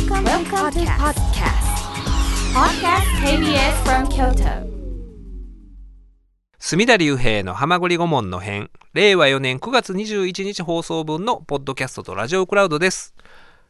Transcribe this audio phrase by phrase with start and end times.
[0.00, 1.60] Welcome, Welcome to podcast.
[2.54, 4.66] Podcast KBS from Kyoto.
[6.58, 13.14] 隅田隆平の浜栗顧問の編、令和4年9月21日放送分のポッドキャストとラジオクラウドです。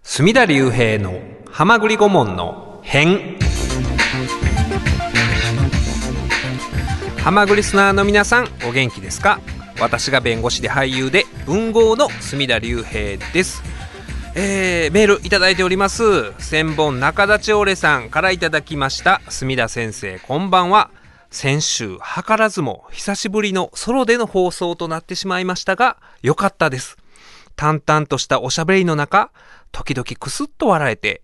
[0.03, 1.21] 隅田隆平の
[1.51, 3.37] 浜栗顧問の編。
[7.19, 9.41] 浜栗リスナーの皆さん、お元気ですか？
[9.81, 13.65] 私が弁護士で俳優で文豪の隅田隆平です。
[14.37, 16.33] えーメールいただいております。
[16.39, 19.21] 千本中田千折さんからいただきました。
[19.29, 20.91] 墨田先生こんばんは。
[21.31, 26.97] 先週図らずも久しぶりのソロでの放送となってしまいましたが良かったです。
[27.57, 29.33] 淡々としたおしゃべりの中
[29.73, 31.23] 時々クスッと笑えて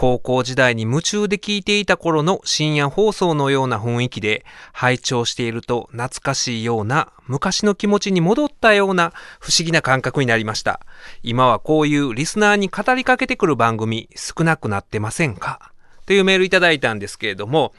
[0.00, 10.80] 高校時代に夢中で聞いていた頃の深夜放送のような雰囲気で拝聴していると懐かしいような昔の気持ちに戻ったような不思議な感覚になりました。
[11.22, 15.70] 今はこういうリスナーに語りかけてくる番組少なくなってませんか？
[16.06, 17.74] というメールいただいたんですけれども、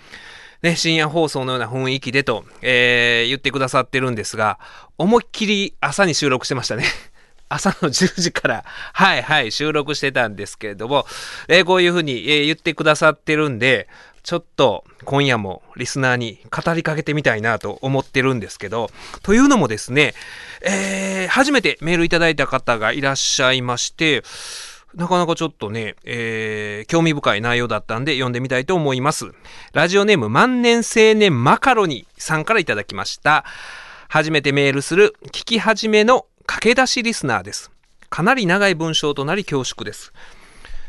[0.62, 4.60] ね、深夜放送のような雰囲気でと、えー言ってくださってるんですが、
[5.00, 6.84] 思いっきり朝に収録してましたね。
[7.54, 8.64] 朝の10時から、
[8.94, 11.06] はいはい、収録してたんですけれども、
[11.48, 13.88] えーこういうふうに、えー言ってくださってるんで、
[14.24, 18.90] ちょっと今夜もリスナーに語りかけてみたいなと思ってるんですけど、
[19.24, 20.14] というのもですね、
[20.62, 24.24] えー初めてメールいただいた方がいらっしゃいまして、
[24.96, 29.32] なかなかちょっとね、えー興味深い内容だったんで読んでみたいと思います。
[29.74, 33.46] ラジオネーム万年青年マカロニさんからいただきました。
[34.10, 37.72] 初めてメールする聞き始めの駆け出しリスナーです。
[38.10, 40.12] かなり長い文章となり恐縮です。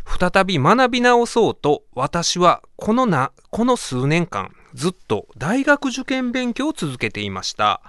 [0.04, 7.80] 再び学び直そうと私はこのな、この数年間ずっと大学受験勉強を続けていました。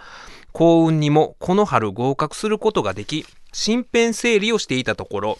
[0.51, 5.39] 幸運にもこの春合格することができ、身辺整理をしていたところ、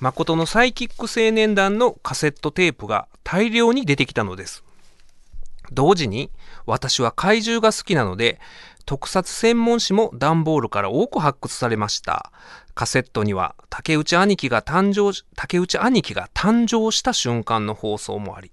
[0.00, 4.64] 誠のサイキック青年団のカセットテープが大量に出てきたのです。
[5.70, 6.30] 同時に
[6.64, 8.40] 私は怪獣が好きなので
[8.88, 12.32] 特撮専門誌も段ボールから多く発掘されました。
[12.74, 18.50] カセットには竹内兄貴が誕生竹内兄貴が誕生した瞬間の放送もあり。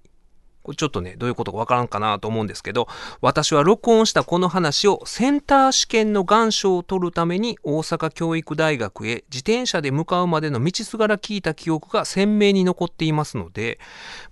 [0.62, 2.90] これちょっとねどういうことかわからんかなと思うんですけど
[3.22, 13.80] 私は録音したこの話をセンター試験の願書を取るために大阪教育大学へ自転車で向かうまでの道すがら聞いた記憶が鮮明に残っていますので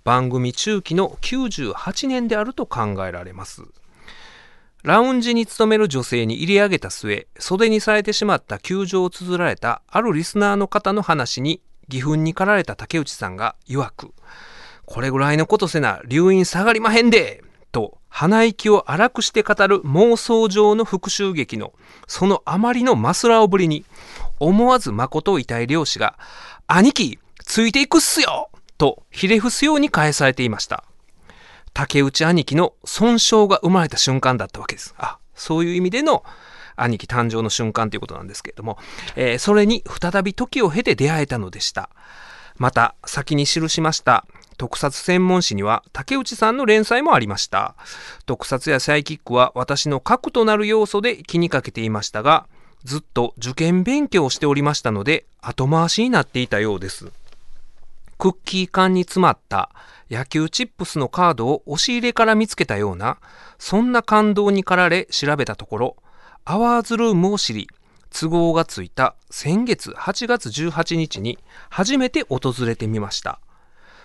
[0.02, 3.62] 番組中期の98年であると考えられます。
[4.84, 14.12] ラウンジに勤める女性に入れ上げた末袖にされてしまった窮状を綴られたあるリスナーの方の話に義憤に駆られた竹内さんが曰く
[14.84, 21.72] これぐらいのことせな留飲下がりまへんでと鼻息を荒くして語る妄想上の復讐劇の
[22.06, 23.86] そのあまりのマスラオぶりに
[24.38, 26.18] 思わず誠を痛い漁師が
[26.68, 30.84] 「兄貴ついていくっすよ!」とひれ伏すように返されていました
[31.74, 34.94] 竹内兄貴の損傷が生まれた瞬間だったわけです。
[34.96, 36.24] あそういう意味での
[36.76, 38.78] 兄貴誕生の瞬間ということなんですけれども、
[39.16, 41.90] えーそれに再び時を経て出会えたのでした。
[42.56, 44.24] また先に記しました
[44.58, 47.74] 特撮専門誌には竹内さんの連載もありました。
[48.26, 52.46] 特撮やサイキックは私の核となる要素で気にかけていましたが
[52.84, 57.10] ずっと受験勉強をしておりましたので後回しになっていたようです。
[58.18, 59.70] クッキー缶に詰まった
[60.10, 63.18] 野球チップスのカードを押し入れから見つけたような
[63.58, 65.96] そんな感動に駆られ調べたところ
[66.44, 67.68] アワーズルームを知り
[68.10, 71.38] 都合がついた先月8月18日に
[71.68, 73.40] 初めて訪れてみました。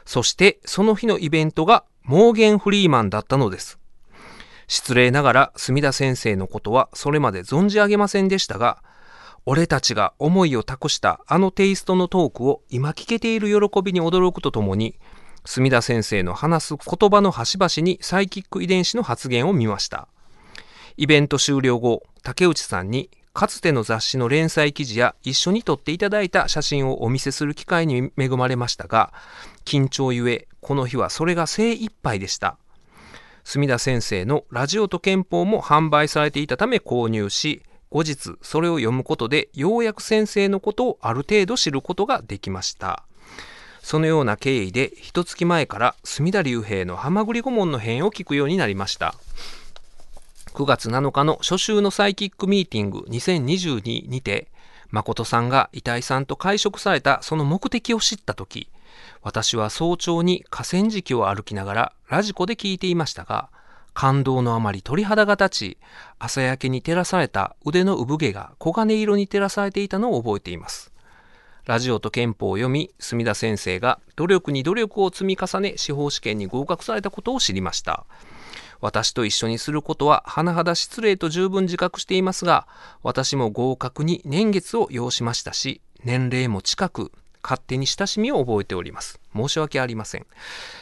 [0.03, 3.77] そしてその日のイベントがモーゲン・フリーマンだったのです。
[4.67, 8.81] 失礼ながら墨田先生のことはそれまで存じ上げませんでしたが
[9.45, 14.95] 俺たちが思いを託したあのテイストのトークを今聞けている喜びに驚くとともに
[15.45, 20.07] 墨田先生の話す言葉の端々にサイキック遺伝子の発言を見ました。
[20.97, 29.13] イベント終了後竹内さんにかつての雑誌の連載記事や一緒に撮っていただいた写真をお見せする機会に恵まれましたが
[29.63, 32.57] 緊張ゆえこの日はそれが精一杯でした。
[33.45, 43.03] 墨田先生のラジオと憲法も販売されていたため購入し後日それを読むことでようやく先生のことをある程度知ることができました。
[43.81, 49.15] そのような経緯で一月前から墨田隆平の浜栗顧問の編を聞くようになりました。
[50.53, 54.47] 9月7日の初週のサイキックミーティング2022にて
[54.91, 58.69] 誠さんが遺体さんと会食されたその目的を知った時
[59.21, 63.49] 私は早朝に河川敷を歩きながらラジコで聞いていましたが
[63.93, 65.77] 感動のあまり鳥肌が立ち
[66.19, 70.93] 朝焼けに照らされた腕の産毛が黄金色に照らされていたのを覚えています
[71.69, 78.07] ラジオと憲法を読み、墨田先生が努力に努力を積み重ね、司法試験に合格されたことを知りました。
[78.81, 82.67] 私と一緒にすることは甚だ失礼と十分自覚していますが、
[83.03, 87.11] 私も合格に年月を要しましたし、年齢も近く、
[87.43, 89.19] 勝手に親しみを覚えております。
[89.35, 90.25] 申し訳ありません。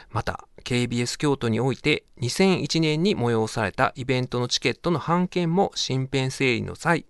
[0.09, 7.05] また、KBS 京都において2001年に催されたイベントのチケットの半券も身辺整理の際、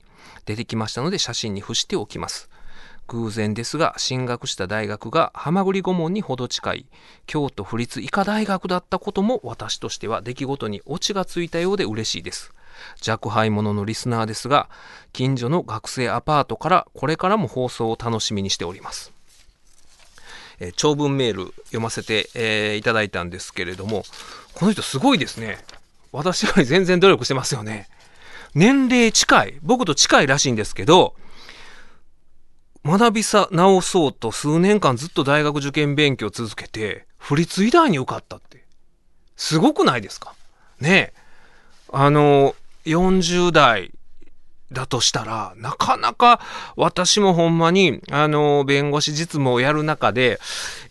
[0.46, 2.52] 出てきましたので写真に伏しておきます。
[3.08, 6.86] 偶然ですが進学した大学が浜栗顧問にほど近い
[7.26, 12.54] 京都府立医科大学だったことも私としては出来事にオチがついたようで嬉しいです
[13.08, 14.70] 若輩者のリスナーですが
[15.14, 19.17] 近所の学生アパートからこれからも放送を楽しみにしております
[20.60, 24.04] えー、長文メール読ませて、えー、いただいたんですけれども
[24.54, 25.58] この人すごいですね
[26.12, 27.88] 私より全然努力してますよね
[28.56, 31.16] 年齢近い僕と近いらしいんですけど
[32.86, 38.64] 学びさ直そうと数年間ずっと大学受験勉強続けて、府立医大に受かったって。
[39.36, 40.34] すごくないですか？
[40.80, 41.14] ねえ。
[41.92, 42.56] あの、
[42.86, 43.92] 40代
[44.72, 46.40] だとしたら、なかなか
[46.76, 50.40] 私もほんまに、あの、弁護士実務をやる中で、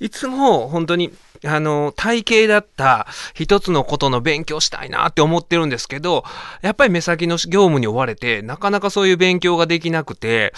[0.01, 1.13] いつも本当に
[1.45, 6.25] あの、体系だった一つのことの勉強したいなって思ってるんですけど、
[6.63, 10.53] やっぱり目先の業務に追われて、なかなかそういう勉強ができなくて、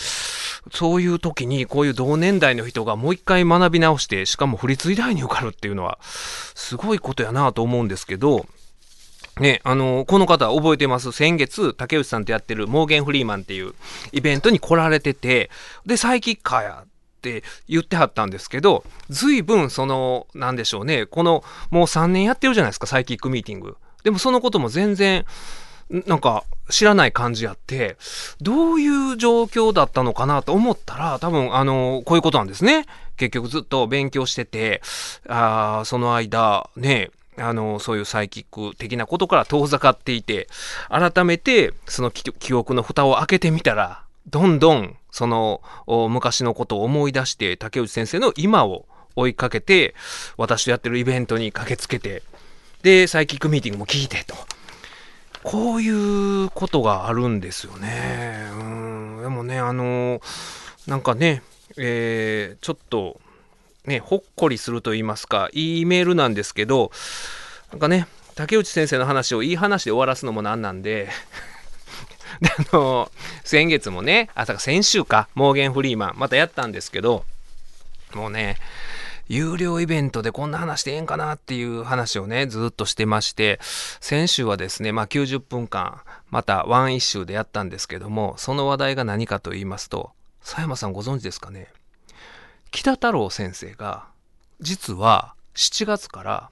[0.73, 8.47] そういう時にこういう同年代の人がもう一回学び直して、しかも府立医大に受かるっていうのは、すごいことやなと思うんですけど、
[9.41, 11.13] ね、あの、この方覚えてます？
[11.13, 13.75] 先月、竹内さんとやってるモーゲン・フリーマンっていう
[14.13, 15.51] イベントに来られてて、
[15.87, 16.89] で、サイキッカーやっ
[17.21, 23.77] て言ってはったんですけど、随分その、なんでしょうね、この、もう3年やってるじゃないですか、サイキックミーティング。
[24.05, 25.25] でもそのことも全然、
[26.07, 27.97] なんか知らない感じやって、
[28.41, 32.85] どういう状況だったのかなと思ったら、多分あの、こういうことなんですね。
[33.17, 34.83] 結局ずっと勉強してて、
[35.27, 40.49] あその間、ね、あの、そういうサイキック的なことから遠ざかっていて、
[40.89, 48.87] 改めてその記憶の蓋を開けてみたら、どんどんその昔のことを思い出して竹内先生の今を
[49.17, 49.95] 追いかけて
[50.37, 52.23] 私とやってるイベントに駆けつけて
[52.83, 54.35] でサイキックミーティングも聞いてと。
[55.45, 58.49] こういうことがあるんですよね。
[58.53, 59.23] うん。
[59.23, 60.21] でもねあの
[60.87, 61.43] なんかね
[61.77, 63.21] えー、ちょっと
[63.89, 66.93] ねほっこりすると言いますかいいメールなんですけど
[67.73, 68.07] なんかね
[68.37, 71.09] 竹内先生の話をいい話で終わらすのもなんなんで
[72.41, 73.11] で、あの、
[73.43, 77.25] 先月もね、あ、か先週か、モーゲン・フリーマン、またやったんですけど、
[78.15, 78.59] もうね、
[79.29, 86.01] 有料イベントでこんな話してええんかなっていう話をね、ずっとしてまして、先週はですね、まあ90分間、
[86.31, 90.13] またワンイッシュでやったんですけども、その話題が何かと言いますと、
[90.43, 91.69] 佐山さんご存知ですかね？
[92.71, 94.07] 北太郎先生が、
[94.61, 96.51] 実は7月から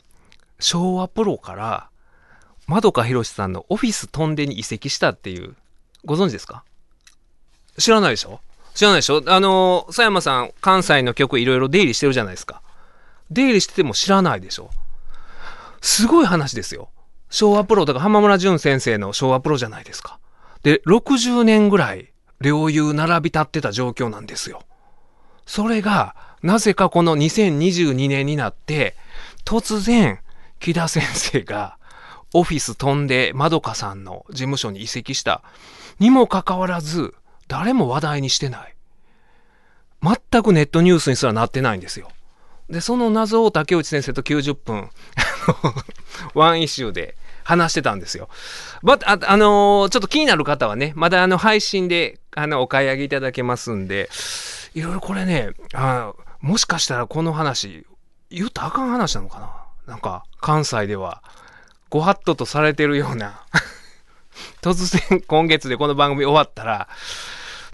[0.58, 1.88] 昭和プロから
[2.66, 5.54] 窓か博さんのオフィス飛んでに移籍したっていう
[6.04, 6.64] ご存知ですか？
[7.78, 8.40] 知らないでしょ？
[8.74, 9.22] 知らないでしょ？
[9.26, 12.62] あの、佐山さん、関西の曲いろいろ出入りしてるじゃないですか。
[13.30, 14.70] 出入りしてても知らないでしょ？
[15.80, 16.88] すごい話ですよ。
[17.28, 20.18] 昭和プロとから浜村淳先生の昭和プロじゃないですか。
[20.62, 24.62] で、60年ぐらい、両友並び立ってた状況なんですよ。
[25.46, 28.94] それが、なぜかこの2022年になって、
[29.44, 30.20] 突然、
[30.60, 31.78] 木田先生が、
[32.35, 35.42] オフィス飛んで、まどかさんの事務所に移籍した
[35.99, 37.14] にもかかわらず、
[37.49, 38.75] 誰も話題にしてない。
[40.02, 42.11] 全くネットニュースにすらなってないんですよ。
[42.68, 44.90] で、その謎を竹内先生と90分、
[46.35, 48.28] ワンイシューで話してたんですよ。
[48.82, 54.11] まあ、あのー、ちょっと気になる方はね、まだあの配信であのお買い上げいただけますんで、
[54.76, 57.87] いろいろこれね、あもしかしたらこの話、
[58.28, 59.40] 言ったらあかん話なのか
[59.87, 61.23] ななんか、関西では、
[61.88, 63.40] ご法度とされてるような
[64.61, 66.88] 突然今月でこの番組終わったら、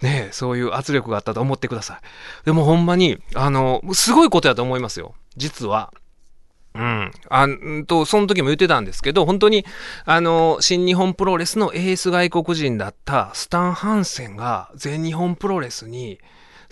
[0.01, 1.99] ねそういう圧力があったと思ってください。
[2.45, 5.17] でもほんまに、あの、すごいことやと思いますよ。
[5.37, 5.93] 実は。
[6.75, 7.11] うん。
[7.29, 9.67] あんと、その時も言ってたんですけど、本当に、
[10.05, 16.21] あの、新日本プロレスのエース外国人だったスタン・ハンセンが全日本プロレスに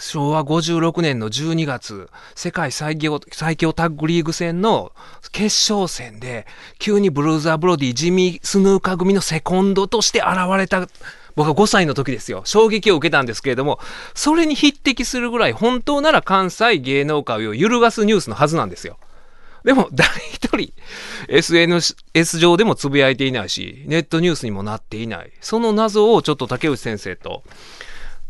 [0.00, 4.92] 昭和56年の12月、世界最強最強タッグリーグ戦の
[5.30, 6.46] 決勝戦で、
[6.78, 10.88] 急にブルーザー・ブロディ、ジミー・スヌーカ組のセコンドとして現れた、
[11.36, 12.42] 僕は5歳の時ですよ。
[12.46, 13.78] 衝撃を受けたんですけれども、
[14.14, 18.98] それに匹敵するぐらい、本当なら関西芸能界を揺るがすニュースのはずなんですよ。
[19.64, 20.72] でも、誰一人、
[21.28, 25.30] SNS 上でもつぶやいていないし、ネットニュースにもなっていない。
[25.42, 27.44] その謎をちょっと竹内先生と、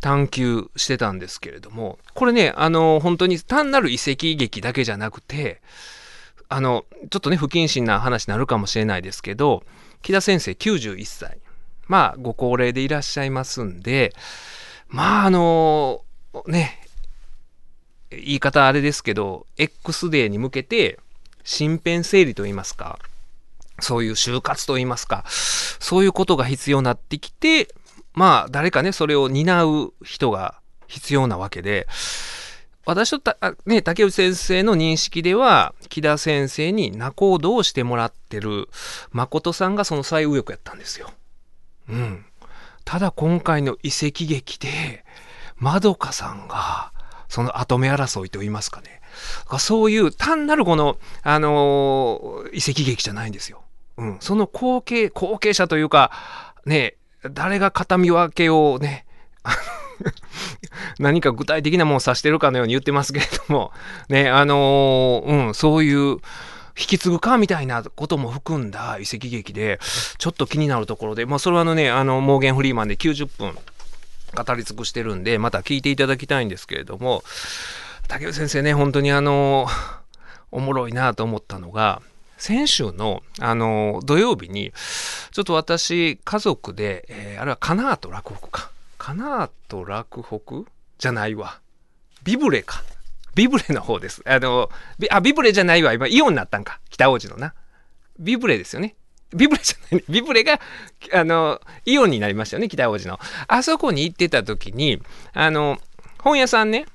[0.00, 5.60] 探求してたんですけれども、これね、あの、本当に単なる遺跡劇だけじゃなくて、
[6.48, 9.62] あの、ちょっとね、不謹慎な話になるかもしれないですけど、
[10.02, 11.38] 木田先生91歳。
[11.86, 14.14] まあ、ご高齢でいらっしゃいますんで、
[14.88, 16.04] まあ、あの、
[16.46, 16.80] ね、
[18.10, 20.98] 言い方あれですけど、X デーに向けて、
[21.44, 22.98] 身辺整理と言いますか、
[23.80, 27.68] そういう就活と言いますか、そういうことが必要になってきて、
[28.12, 31.86] まあ、誰かね、それを担う人が必要なわけで、
[32.86, 33.36] 私とた、
[33.66, 38.68] ね、竹内先生の認識では、木田先生に仲人をしてもらってる
[39.12, 41.10] 誠さんがその最右翼やったんですよ。
[41.88, 42.24] うん。
[42.84, 45.04] ただ今回の遺跡劇で、
[45.56, 46.92] まどかさんが、
[47.28, 49.00] その後目争いと言いますかね。
[49.58, 53.62] そういう単なるこの、あのー、遺跡劇じゃないんですよ。
[53.98, 54.16] うん。
[54.20, 56.10] その後継、後継者というか、
[56.64, 56.96] ね、
[57.30, 59.04] 誰が形見分けをね、
[60.98, 63.72] 何か具体的なものを指してるかのように言ってますけれども、
[64.08, 66.18] ね、あのー、うん、そういう、
[66.78, 69.78] 引き継ぐかみたいなことも含んだ遺跡劇で、
[70.18, 73.54] ちょっと気になるところで、まあ、それはあのね、あの、モーゲン・フリーマンで90分
[74.34, 77.22] 語り尽くしてるんで、また聞いていただきたいんですけれども、
[78.08, 79.66] 竹内先生ね、本当にあの、
[80.50, 82.00] おもろいなと思ったのが、
[82.40, 84.72] 先週の、あの、土曜日に、
[85.30, 88.70] ちょっと私、家族で、えー、あれはカナーと落北か。
[88.96, 90.64] カナーと落北？
[90.98, 91.60] じゃないわ。
[92.24, 92.82] ビブレか。
[93.34, 94.22] ビブレの方です。
[94.24, 95.92] あの、ビあ、ビブレじゃないわ。
[95.92, 96.80] 今、イオンになったんか。
[96.88, 97.52] 北王子のな。
[98.18, 98.96] ビブレですよね。
[99.34, 100.60] ビブレじゃない、ビブレが、
[101.12, 103.20] あの、イオンになりましたよね、北王子の。
[103.48, 105.00] あそこに行ってた時に、
[105.34, 105.78] あの、
[106.18, 106.86] 本屋さんね、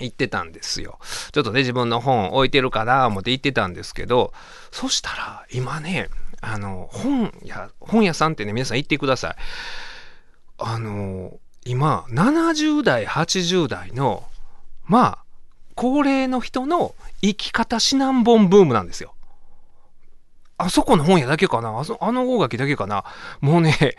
[0.00, 0.98] 行ってたんですよ。
[1.32, 4.32] ちょっとね、自分の本置いてるかな思って行ってたんですけど、
[4.70, 6.08] そしたら、今ね、
[6.40, 9.36] あの、本屋、本屋さんってね、皆さん行ってください。
[10.58, 14.24] あの、今、70代、80代の、
[14.84, 15.18] まあ、
[15.74, 19.14] 高齢の人の生き方指南本ブームなんですよ。
[20.60, 21.78] あそこの本屋だけかな？
[21.78, 23.04] あそあの大垣だけかな？
[23.40, 23.96] もうね、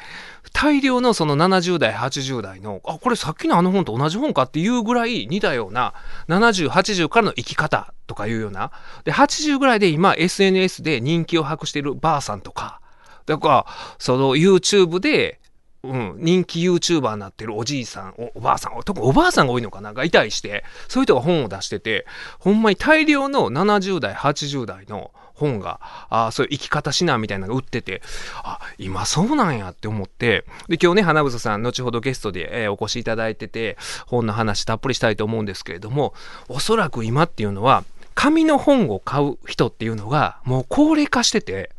[0.54, 5.94] 大量のその70代、80代の、あ、これさっきのあの本と同じ本かっていうぐらい似たような、
[6.28, 8.72] 70、80からの生き方とかいうような。
[9.04, 12.80] で、80ぐらいで今 SNS で人気を博しているばあさんとか、
[13.26, 13.66] だから、
[13.98, 15.40] その YouTube で、
[15.84, 19.94] うん、人気 YouTuber になってるおじいさん、おばあさん、特におばあさんが多いのかな？
[19.94, 22.06] がいたりして、そういう人が本を出してて、
[22.38, 25.80] ほんまに大量の70代、80代の本が、
[26.10, 28.04] あそういう生き方指南みたいなのが売ってて、
[28.44, 36.14] あ、今そうなんやって思って、で、今日ね、花房さん、後ほどゲストで、えー、お越しいただいてて、本の話たっぷりしたいと思うんですけれども、
[36.48, 37.84] おそらく今っていうのは、
[38.14, 41.72] 紙の本を買う人っていうのが、もう高齢化してて、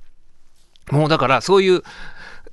[0.91, 1.83] もうだからそういう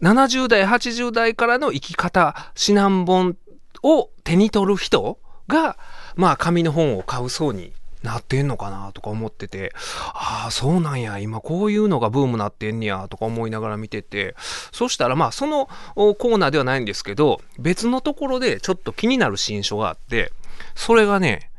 [0.02, 3.36] 70代、80代からの生き方指南本
[3.82, 5.78] を手に取る人が、
[6.16, 9.74] まあ紙の本を買う層になってんのかなとか思ってて、
[10.14, 14.36] ああ、そうなんや、今こういうのがブームなってんねやとか思いながら見てて、
[14.72, 20.32] そしたらまあそのコーナーではないんですけど、別のところでちょっと気になる新書があって、
[20.76, 21.52] それがね、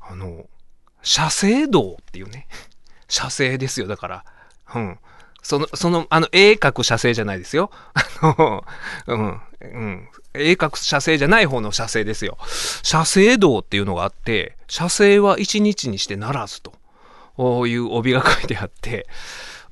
[0.00, 0.46] あの、
[1.02, 2.46] 写生道っていうね、
[3.08, 4.24] 写生ですよ、だから。
[4.74, 4.98] うん。
[5.42, 7.70] その、その、あの、絵描く写生じゃないですよ。
[7.94, 8.64] あの、
[9.06, 10.08] うん、うん。
[10.34, 12.38] 絵描く写生じゃない方の写生ですよ。
[12.82, 19.06] 写生道っていうのがあって、写生は一日にしてならずという帯が書いてあって、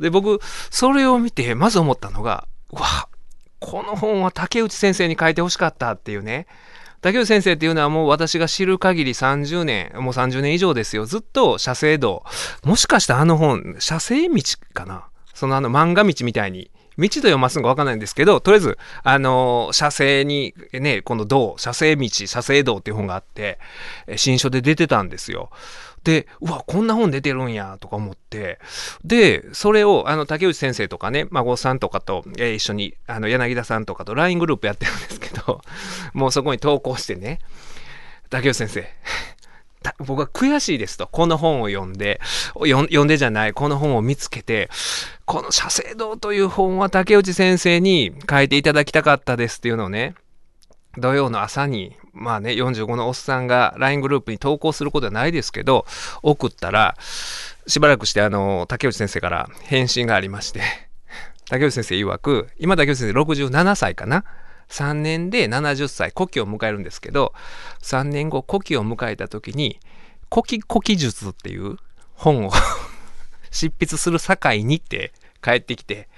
[0.00, 3.08] で、僕、それを見て、まず思ったのが、わ、
[3.60, 6.46] この本は竹内先生に書いてほしかったっていうね。
[7.00, 11.04] 竹内先生っていうのはもう私が知る限り30年、もう30年以上ですよ。
[11.04, 12.25] ずっと写生道。
[12.64, 14.42] もしかしたらあの本、写生道
[14.75, 15.04] かな？
[15.38, 16.68] そのあの漫画道みたいに
[16.99, 23.61] 道と読ますのか分かんないんですけど、とりあえず、あのー、写生に、ね、この道、写生道、写生道っていう本があって、
[24.16, 25.50] 新書で出てたんですよ。
[26.02, 28.59] で、うわ、こんな本出てるんや、とか思って、
[29.04, 35.61] で、それを、あの、竹内先生とかね、孫さんとかと、えー、一緒に、あの、柳田さんとかと LINE グループやってるんですけど、
[36.14, 37.38] もうそこに投稿してね、
[38.28, 38.88] 竹内先生、
[39.99, 41.06] 僕は悔しいですと。
[41.06, 42.20] この本を読んで、
[42.54, 44.68] 読んでじゃない、この本を見つけて、
[45.25, 50.14] この写生道という本は竹内先生に書いていただきたかったですっていうのをね、
[50.97, 55.87] 土曜の朝に、まあね、45のおっさんが LINE グループに投稿することはないですけど、
[56.23, 56.97] 送ったら、
[57.66, 60.62] しばらくしてあの、竹内先生から返信がありまして、
[61.49, 64.25] 竹内先生曰く、今竹内先生67歳かな？
[64.68, 67.32] 3年で70歳、古希を迎えるんですけど、
[67.82, 69.80] 3年後古希を迎えた時に、
[70.30, 71.76] 古希古希術っていう
[72.14, 72.52] 本を
[73.50, 76.08] 執筆する境にって帰ってきて、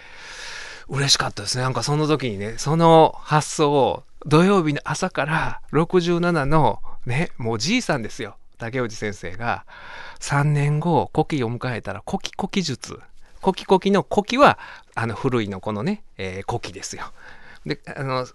[0.88, 1.62] 嬉しかったですね。
[1.62, 8.37] なんかその時にね、その発想を土曜日の朝から67のね、もうじいさんですよ。
[8.59, 9.64] 竹内先生が
[10.19, 13.00] 3年後、古希を迎えたら古希古希術。
[13.40, 14.59] 古希古希の古希は
[14.95, 17.12] あの古いのこのね、えー、古希ですよ。
[17.67, 18.26] で、あの、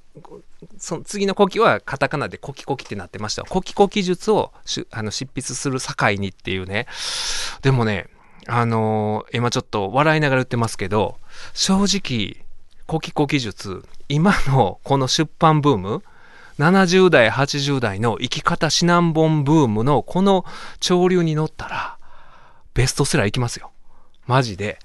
[0.77, 3.43] その次の古希はカタカナで古希古希ってなってました。
[3.43, 4.51] 古希古希術を
[4.91, 6.87] あの執筆する境にっていうね。
[7.61, 8.07] でもね、
[8.47, 11.17] あの、今ちょっと笑いながら言ってますけど、
[11.53, 12.45] 正直、
[12.87, 16.03] 古希古希術、今のこの出版ブーム、
[16.59, 20.45] 70代、80代の生き方指南本ブームのこの
[20.79, 21.97] 潮流に乗ったら、
[22.75, 23.71] ベストセラーいきますよ。
[24.27, 24.79] マジで。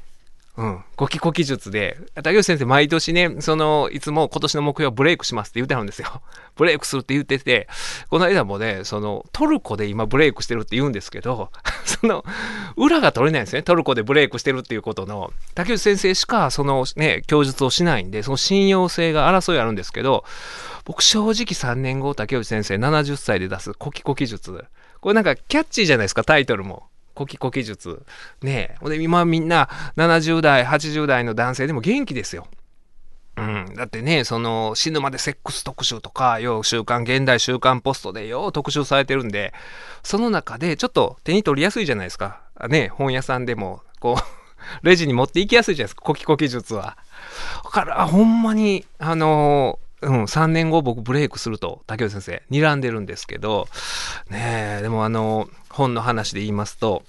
[0.61, 0.85] うん。
[0.95, 6.21] コキコキ術で、竹内先生毎年ね、その、いつも今年の目標はブレイクしますって言ってはるんですよ。
[6.55, 7.67] ブレイクするって言ってて、
[8.11, 11.50] この間もね、その、トルコで今ブレイクしてるって言うんですけど、
[11.87, 12.26] その、
[12.76, 13.62] 裏が取れないんですね。
[13.62, 20.25] トルコでブレイクしてるっていうことの、竹内先生しか、そのね、供述をしないんで、その信用性が争いあるんですけど、
[20.85, 24.62] 僕正直3年後、竹内先生70歳で出すコキコキ術。
[25.00, 26.89] これなんかキャッチーじゃないですか、タイトルも。
[27.21, 28.03] コキコキ術。
[28.41, 28.89] ねえ。
[28.89, 32.47] で、今みんな70代、80代の男性でも元気ですよ。
[33.37, 39.53] うん、だってね、その死ぬまでセックス特集とか、よう週刊現代週刊ポストでよう特集されてるんで、
[40.03, 42.41] その中でちょっと手に取りやすいじゃないですか。
[42.71, 44.23] ね、本屋さんでも、こう
[44.83, 46.97] レジに持っていきやすいじゃないですか、コキコキ術は。
[47.65, 53.69] だから、ほんまに、あのうん、3年後僕ブレイクすると竹内先生睨んでるんですけど
[54.31, 57.03] ねえでもあの本の話で言いますと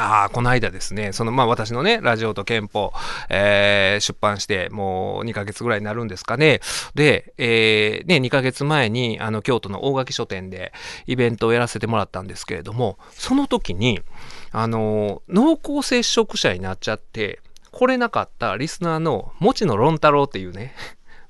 [0.00, 2.92] ああ、この間ですね、そのまあ私のね、ラジオと憲法、
[3.28, 6.60] えー、出版してもう2ヶ月ぐらいになるんですかね。
[6.94, 10.72] で、えー、ね、2ヶ月前にあの京都の大垣書店で
[11.06, 14.00] イベントをやらせてもらったんですけれども、その時に、
[14.52, 20.74] あの、濃厚接触者になっちゃって、来れなかったリスナーの、もちの論太郎っていうね、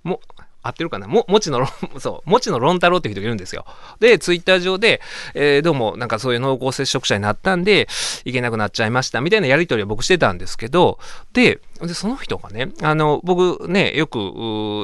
[0.04, 0.20] も
[0.62, 1.06] 合ってるかな？
[1.06, 1.66] も、もちの、
[1.98, 3.64] そう、もちの論太郎っていう人がいるんですよ。
[3.98, 5.00] で、ツイッター上で、
[5.34, 7.88] えー、どうも、なんかそういう濃厚接触者になったんで、
[8.24, 10.98] 行けなくなっちゃいました、みたいなやりとりを僕してたんですけど、
[11.32, 14.18] で、で、その人がね、あの、僕ね、よく、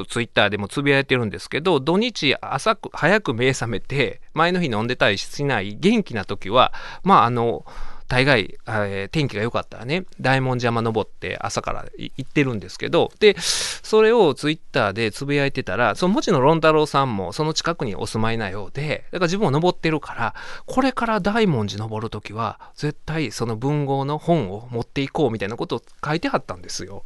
[0.09, 7.65] ツイッターでもつぶやいてるんですけど、土日朝く、早く目覚めて、前の日飲んでたりしない元気な時は、まあ、あの、
[8.07, 27.03] 大概、えー、天気が良かったらね、大文字山登って朝から行ってるんですけど、で、それをツイッターでつぶやいてたら、その文字の論太郎さんもその近くにお住まいなようで、だから自分も登ってるから、これから大文字登るときは、絶対その文豪の本を持っていこうみたいなことを書いてはったんですよ。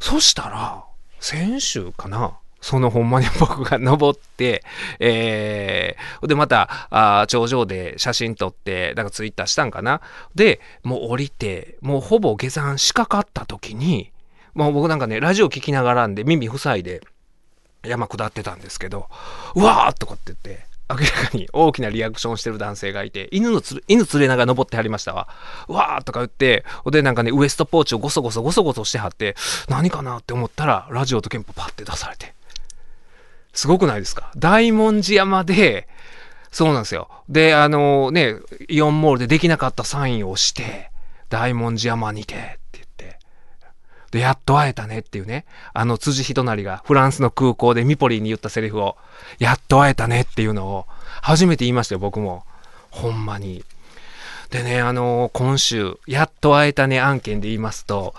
[0.00, 0.84] そしたら、
[1.20, 4.64] 先週かなそのほんまに僕が登って、
[5.00, 10.00] えー、で、また、あ頂上で写真撮って、なんかツイッターしたんかな？
[10.34, 14.12] で、もう降りて、もうほぼ下山しかかった時に、
[14.54, 17.02] もう僕なんかね、ラジオ聞きながらんで耳塞いで
[17.84, 19.08] 山下ってたんですけど、
[19.56, 25.26] うわーとかって言って、明らかに大きなリアクションしてる男性がいて、犬のつ犬連れながら登ってはりましたわ。
[25.66, 29.34] うわーとか言って、で、なんかね、ウエストポーチをゴソゴソゴソゴソしてはって、
[29.68, 32.34] 何かなって思ったら、ラジオと憲法パッて出されて。
[33.52, 34.30] すごくないですか？
[34.36, 35.88] 大文字山で、
[36.50, 37.08] そうなんですよ。
[37.28, 38.36] で、あのね、
[38.68, 40.90] イオンモールでできなかったサインをして、
[41.30, 43.18] 大文字山にてって言って、
[44.10, 48.96] で、やっと会えたねっていうね、あの辻人なりがフランスの空港でミポリンに言ったセリフを、
[49.38, 50.86] やっと会えたねっていうのを、
[51.22, 52.44] 初めて言いましたよ、僕も。
[52.90, 53.64] ほんまに。
[54.50, 58.14] でね、あの今週、やっと会えたね案件で言いますと、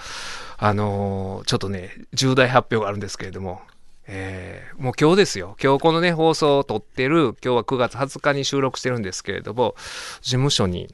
[0.57, 3.61] あのちょっとね、重大発表があるんですけれども、
[4.05, 5.55] えー、もう今日ですよ。
[5.63, 9.75] 今日このね、放送を撮ってる、今日は9月20日に収録してるんですけれども、
[10.21, 10.93] 事務所に、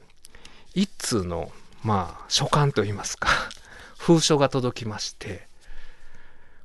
[0.74, 1.50] 一通の、
[1.82, 3.28] まあ、書簡といいますか、
[3.98, 5.48] 封書が届きまして、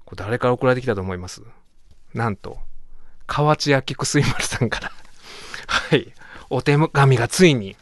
[0.05, 1.41] これ誰から送られてきたと思います？
[2.13, 2.59] なんと、
[3.25, 4.91] 河内焼薬水丸さんから。
[5.67, 6.13] はい、
[6.51, 7.75] お手紙がついに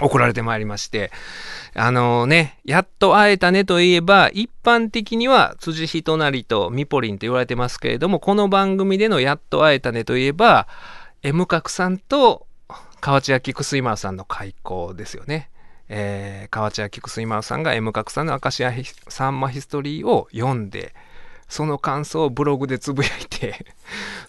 [0.00, 1.10] 送られてまいりまして、
[1.74, 10.68] あのね、やっと会えたねといえば、一般的には辻人なりとミポリンと言われてますけれども、この番組でのやっと会えたねといえば、
[11.22, 12.46] M 角さんと
[13.00, 15.50] 河内焼薬丸さんの開口ですよね。
[15.88, 20.94] えー、河内焼薬丸さんが M 角さんの明石家さんまヒストリーを読んで、
[21.48, 23.66] その感想をブログでつぶやいて、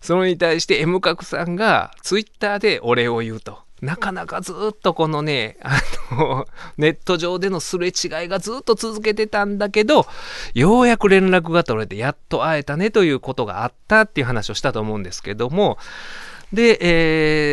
[0.02, 3.67] それに対して M 角さんがツイッターでお礼を言うと。
[3.82, 5.80] なかなかずっとこのね、あ
[6.12, 7.94] の、 ネット上でのすれ違い
[8.28, 10.08] がずっと続けてたんだけど、
[10.54, 15.78] ようやく連絡が取れて、やっと会えたねということがあったっていう話をしたと思うんですけども、
[16.54, 16.78] で、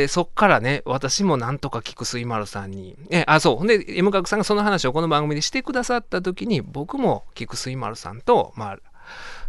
[0.03, 3.57] えー、そっからね、私もなんとか菊水丸さんに、え、あ、そう。
[3.57, 8.79] ほんで、M 角さんがその話をこの番組でしてくださった時に、僕も菊水丸さんと、まあ、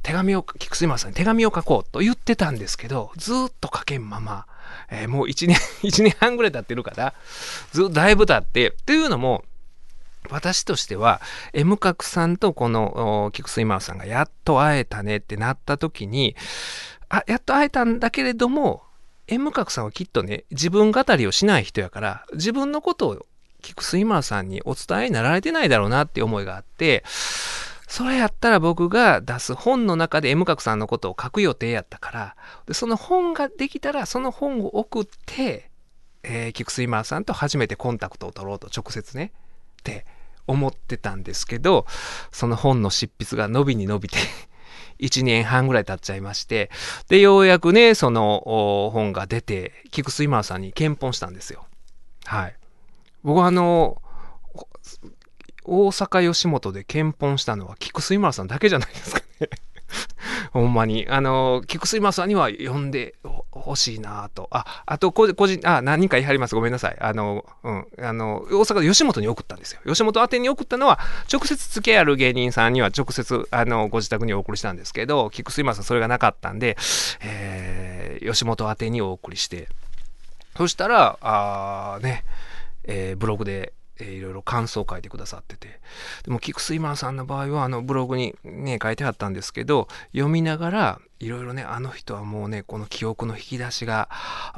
[0.06, 1.12] 手紙を菊水丸さん。
[1.12, 4.46] に手紙を書こうと言ってたんですけどずっと書けんまま、
[4.91, 7.15] えーもう1年 1年半ぐらい経ってるから
[7.72, 9.44] ずっとだいぶ経ってっていうのも
[10.30, 11.22] 私としては
[11.54, 16.36] M 角さんとこの菊水丸さんがやっと会えたねってなった時に
[17.10, 18.84] あやっと会えたんだけれども
[19.28, 23.26] M 角さんはきっとね自分語りをしない人やから自分のことを
[23.63, 27.04] 菊水丸さんにお伝えになられてないだろうなって思いがあって
[27.88, 35.69] それやったら僕が出す本の中で M 角さんのことを書く予定やったからでその本ができたらその本を送って、
[36.24, 39.32] えー、菊水丸さんと初めてコンタクトを取ろうと直接ね
[39.80, 40.06] って
[40.48, 41.86] 思ってたんですけど
[42.32, 44.17] その本の執筆が伸びに伸びて
[45.00, 46.71] 1年半ぐらい経っちゃいまして
[47.10, 51.67] でようやくねその本が出て菊水丸さんに検本したんですよ。
[52.26, 52.56] はい。
[53.24, 54.02] 僕はあの
[55.65, 59.49] 大阪吉本で検本したのは菊水丸さんだけじゃないですかね
[60.51, 61.06] ほんまに。
[61.10, 63.15] あの、菊水丸さんには呼んで
[63.51, 64.47] ほしいなと。
[64.51, 66.56] あ、あと、個人、あ、何人か言い張ります。
[66.56, 66.97] ごめんなさい。
[66.99, 67.88] あの、うん。
[67.99, 69.82] あの、大阪で吉本に送ったんですよ。
[69.86, 70.99] 吉本宛てに送ったのは、
[71.32, 76.78] 直接付き合いある芸人さんには直接、あの、ご自宅にお送りしたんですけど、菊水丸さんそれがなかったんで、
[77.21, 79.67] えー、吉本宛てにお送りして。
[80.56, 82.23] そしたら、あね、
[82.86, 85.79] えーブログで、えーいろいろ感想を書いてくださってて。
[86.23, 94.10] でも菊水丸さんの場合はあのブログにね書いてあったんですけど読みながらいろいろねあの人はもうねこの記憶の引き出しが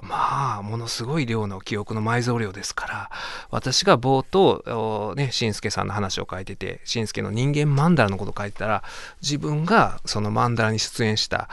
[0.02, 3.10] まあものすごい量の記憶の埋蔵量ですから
[3.52, 8.84] 私が冒頭ねしんすけさんの話を書いててしんすけの人間マンダラのこと書いてたら
[9.22, 11.48] 自分がそのマンダラに出演した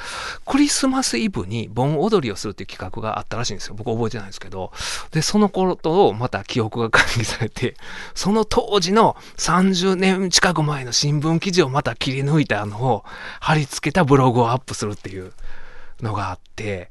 [0.47, 3.75] クリスマスイブに盆踊りをするっていう企画があったらしいんですよ。
[3.75, 4.73] 僕覚えてないんですけど。
[5.11, 7.77] でその頃とまた記憶が管理されて
[8.14, 13.05] その当時の30年近く前の新聞記事をまた切り抜いたのを
[13.40, 15.33] 貼り付けたブログをアップするっていう
[16.03, 16.91] のがあって、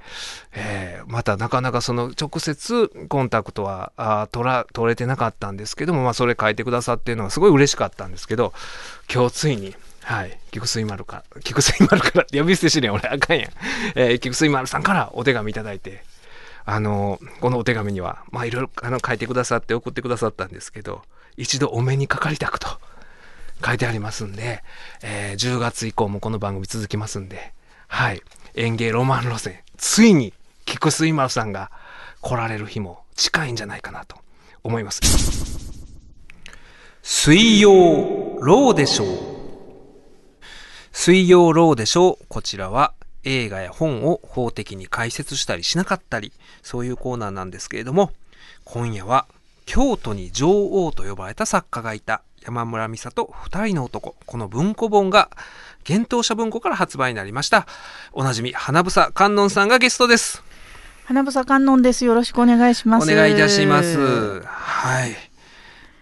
[0.54, 8.54] えーまたなかなかその直接コンタクトはあ取ら取れてなかったんですけども、まあ、それ書いてくださってるのがすごい嬉しかったんですけど
[9.14, 10.38] 今日ついにはい。
[10.52, 13.50] 菊水丸か、菊水丸から呼び捨てしねん俺あかんやん。
[13.96, 16.04] えー菊水丸さんからお手紙いただいて、
[16.66, 21.04] あの、このお手紙には、まあいろいろあの書いてくださって送ってくださったんですけど、
[21.38, 22.68] 一度お目にかかりたくと
[23.66, 24.62] 書いてありますんで、
[25.04, 27.54] えー10月以降もこの番組続きますんで、
[27.94, 28.24] はい。
[28.56, 30.34] 園芸ロマン路線、ついに
[30.66, 31.70] 菊水丸さんが
[32.22, 34.18] 来られる日も近いんじゃないかなと
[34.64, 35.00] 思います。
[37.04, 37.70] 水曜
[38.42, 39.08] ローでしょう。
[40.92, 42.26] 水曜ローでしょう。
[42.30, 48.12] こちらは映画や本を法的に解説したりしなかったり、そういうコーナーなんですけれども、
[48.66, 49.28] 今夜は
[49.68, 54.16] 京都に女王と呼ばれた作家がいた山村美里二人の男。
[54.26, 55.30] この文庫本が
[55.88, 57.68] 幻冬舎文庫から発売になりました。
[58.12, 60.44] おなじみ、花房観音さんがゲストです。
[61.06, 62.06] 花房観音です。
[62.06, 63.12] よろしくお願いします。
[63.12, 64.42] お願いいたします。
[64.46, 65.16] はい。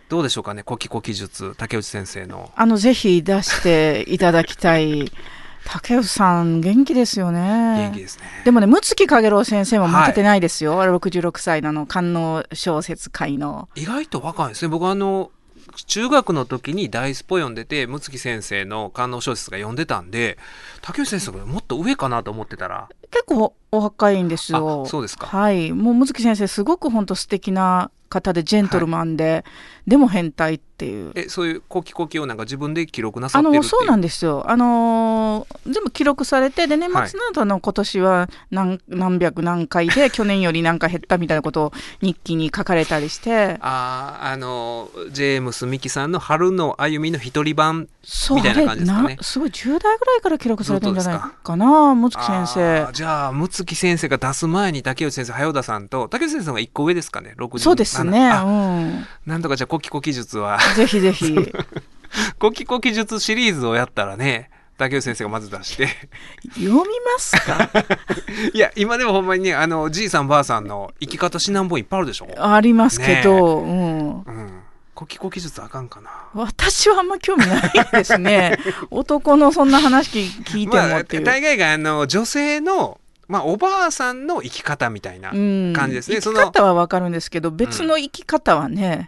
[0.10, 2.52] どうでしょうかね、コキコキ術、竹内先生の。
[2.56, 5.12] あの、ぜひ出していただきたい。
[5.64, 7.90] 竹内さん、元気ですよね。
[7.90, 8.26] 元気ですね。
[8.44, 10.82] でもね、六木かげろう先生も負けてないですよ。
[10.84, 13.70] 66歳なの、官能小説界の。
[13.76, 14.70] 意外と若いですね。
[14.70, 15.32] 僕あの、
[15.72, 20.38] 中学の時に大スポ読んでて、六木先生の官能小説が読んでたんで、
[20.82, 24.84] 竹内先生がもっと上かなと思ってたら、結構お若いんですよ。
[24.86, 25.72] あそうですかはい。
[25.72, 29.46] もう六木先生、すごく本当素敵な方で、ジェントルマンで、
[29.88, 31.12] でも変態っていう。
[31.16, 33.64] え、そういうコキコキをなんか自分で記録なさあってるっていう。
[33.64, 37.12] のそうなんですよ、あのー全部記録されてで年末はい。
[37.14, 43.58] などの今年は何何百何回で 去年より何回減ったみたいなことを日記に書かれたりして。
[43.62, 47.88] ああ、あの、ジェームス・ミキさんの春の歩みの一人版。
[48.04, 49.18] そうみたいな感じですかね。
[49.22, 59.06] すごい10代ぐらいから記録されてるんじゃないかな先あ生ーじゃあ、六木先生が出す前に竹内先生、早田さんと、竹内先生が一個上ですかね、60そうですねあうん。
[59.28, 61.36] なんとかじゃあ、コキコキ術は、 ぜひぜひ。
[62.40, 65.88] コキコキ術シリーズをやったらね、竹内先生がまず出して。
[66.56, 66.84] 読みま
[67.20, 67.70] すか？
[68.54, 72.28] いや、今でもほんまにね、あの、じいさんばあさんの生き方指南本いっぱいあるでしょ。
[72.38, 74.62] ありますけど、うん、うん。
[74.94, 76.10] コキコキ術あかんかな。
[76.34, 78.60] 私はあんま興味ないですね。
[78.92, 85.74] 男のそんな話聞いてまあ、もっていう、大概が、あの、女性の、まあ、おばあさんの生き方みたいなうん。
[85.74, 86.18] 感じですね。
[86.18, 89.08] 生きその、方はわかるんですけど別の生き方はね、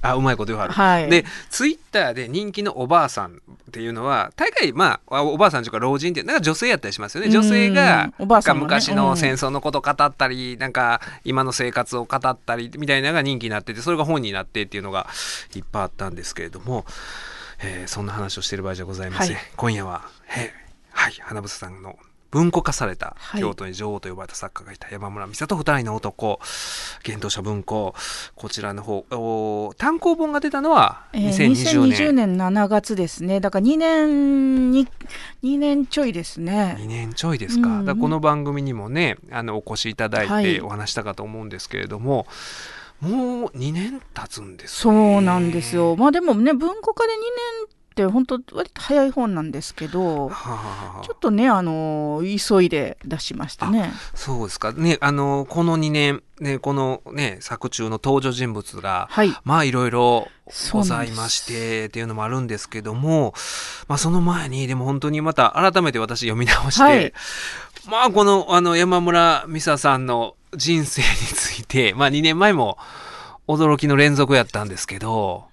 [0.00, 0.74] あ、うまいこと言わはる。
[0.74, 7.30] はいで、ツイッターで人気のおばあさんっていうのは、大概、まあ、おばあさんというか老人って、なんか女性やったりしますよね。
[7.30, 15.08] 女性が、うんおばあさんもね昔の戦争のこと語ったり、なんか今の生活を語ったりみたいなのが人気になってて、それが本になってっていうのが
[15.54, 16.84] いっぱいあったんですけれども、
[17.60, 19.36] えーそんな話をしてる場合じゃございません。
[19.36, 20.02] はい今夜は、
[20.36, 21.98] えーはい、花房さんの
[22.30, 23.40] 文庫化された、はい。
[23.40, 26.40] 京都に女王と呼ばれた作家がいた山村美里二人の男。
[27.06, 27.94] 幻冬舎文庫。
[28.34, 33.40] こちらの方お単行本が出たのはえー2020 2020年,、年7月ですね。
[33.40, 34.86] だから2年に
[35.42, 36.76] 2年ちょいですね。
[36.78, 37.86] 2年ちょいですか,、うん。
[37.86, 40.44] だからこの番組にもねあのお越しいただいはい。
[40.44, 42.26] てお話したかと思うんですけれども、
[43.00, 45.96] もう2年経つんですそねうなんですよ。
[45.96, 53.92] まあでもね文庫化で2年って本当割と早い本なんですけどはあちょっとねあの急いで出しましたね。
[54.14, 54.72] そうですか。
[54.72, 59.32] ねあのこの2年ねこのね作中の登場人物がはい。
[59.44, 60.28] まあいろいろ
[60.72, 63.34] ございましてっていうのもあるんですけども、
[63.88, 67.12] まあその前にでも本当にまた改めて私読み直して、はい。
[67.88, 72.78] まあこのあの山村美沙さんの人生について、まあ2年前も
[73.48, 75.46] 驚きの連続やったんですけど、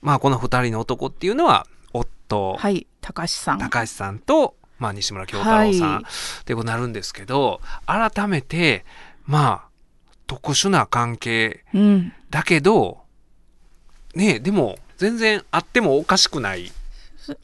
[0.00, 1.66] まあこの二人の男っていうのは
[2.32, 3.58] 夫、はい高橋さん。
[3.58, 6.02] 高橋さんと、まあ西村京太郎さん、はい。
[6.02, 8.84] ってことになるんですけど、改めて、
[9.26, 9.68] まあ
[10.26, 12.12] 特殊な関係うん。
[12.30, 13.02] だけど、
[14.14, 16.72] ねえ、でも、全然あってもおかしくない。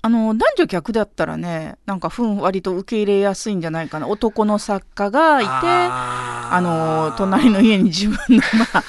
[0.03, 4.09] あの男女逆だったらねなんかふんわりと受け入れやすいんじゃないかな。
[4.09, 8.85] 男の作家がいてああの隣の家に自分の, まあ、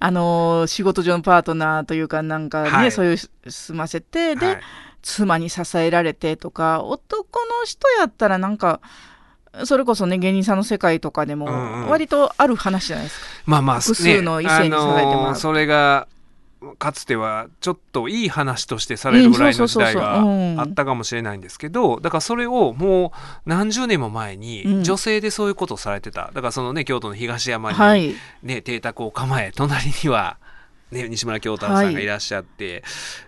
[0.00, 2.90] あの仕事上のパートナーというかなんかね、はい。
[2.90, 4.60] そういう済ませてで、はい
[5.02, 8.80] 妻に支えられてとか男の人やったらなんか
[9.64, 11.88] それこそね芸人さんの世界とかでもうんうん。
[11.88, 13.26] 割とある話じゃないですか。
[13.44, 15.08] まあまあ、複数の異性に支えてもらう。
[15.08, 16.08] あのーそれが、
[16.78, 20.20] かつてはちょっといい話としてされるぐらいの時代が
[20.58, 23.10] あったかもしれないんですけど、だからそれをもう
[23.44, 24.84] 何十年も前うにん。
[24.84, 26.30] 女性でそういうことをされてた。
[26.32, 30.38] だからそのね、京都の東山にはい、ね、邸宅を構え、隣には、
[30.92, 32.06] ね、西村京太郎さんがい。
[32.06, 32.84] らっしゃって、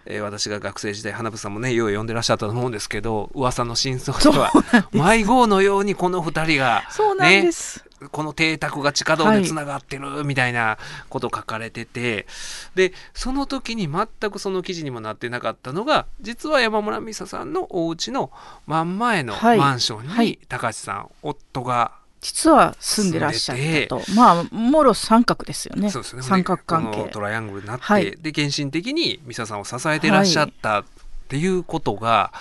[0.06, 4.52] えー私が学生時代、花房さんもね、よう読んでらっしゃったと思うんですけど、噂の真相では、
[4.92, 7.84] 迷子のようにこの二人が、そうなんです。
[8.10, 12.26] この邸宅が地下道でつながってるみたいなこと書かれてて、
[12.74, 18.30] でその時に全くその記事にもなってなかったのが実は山村美沙さんのお家の
[18.66, 19.58] 真ん前のはい。
[19.58, 20.38] マンションに、はい。
[20.48, 21.92] 高橋さん夫が
[22.24, 23.56] 実は住んでらっしゃっ
[23.86, 24.02] たと。
[24.14, 25.90] まあ、もろ三角ですよね。
[25.90, 27.10] そうですね三角関係。
[27.10, 30.84] トライアングルになって、はいで献身的に美沙さんを支えてらっしゃったっ
[31.28, 32.32] ていうことが、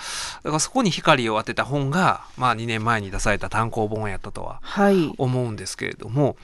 [0.42, 5.12] だからそこに光を当てた本が、まあ、2年前に出された単行本やったとははい。
[5.18, 6.36] 思うんですけれども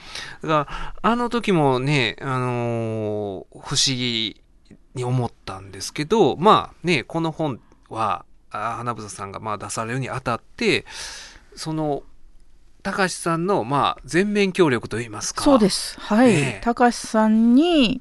[0.42, 4.40] だからあの時もね、あのー不思議
[4.94, 10.84] に思ったんですけどまあねこの本はあ花房さんがまあ出されるにあたって
[11.54, 12.02] その
[12.82, 15.42] 高橋さんのまあ全面協力といいますか。
[15.42, 15.98] そうです。
[16.00, 16.28] はい。
[16.32, 16.64] ねえ。
[16.64, 18.00] 高橋さんに、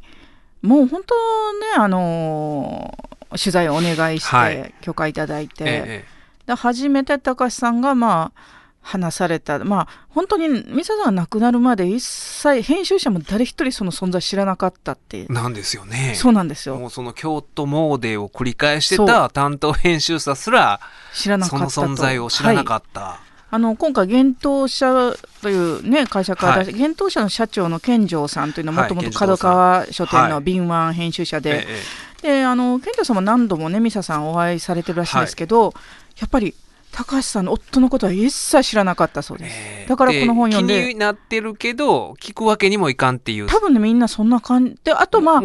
[0.61, 1.15] もう本当
[1.53, 4.55] ね、あのー取材をお願いしはい。
[4.55, 6.05] て、許可いただいて、え
[6.47, 8.41] で初めて高橋さんが、まあ、
[8.81, 16.13] 話された、まあ、本当にミサさんが亡くなるまで一切編集者も誰一人その存在知らなかったってえ、なんですよね。
[16.15, 16.77] そうなんですよ。
[16.77, 20.79] もうその京都詣でを繰り返してそた担当編集者すら
[21.13, 21.81] 知らなかそったと。
[21.87, 23.19] の存在を知らなはいかった、
[23.51, 30.29] あの今回、幻冬社という、ね、会社から出して、は幻冬社の社長の健城さんというのは、はいもともと角川書店はい。
[30.29, 35.73] の敏腕編集者で、ええであの健城さんも何度もね、ミサさんお会いされてるらしいんですけど、
[36.19, 36.53] やっぱり
[36.91, 39.55] 高橋さんの夫のことは一切知らなかったそうです。
[39.55, 39.87] ええ。
[39.87, 40.87] だからこの本読んで。
[40.87, 43.47] 気になってるけど聞くわけにもいかんっていう。
[43.47, 44.77] 多分ね、みんなそんな感じ。
[44.83, 45.41] で、あとまあ、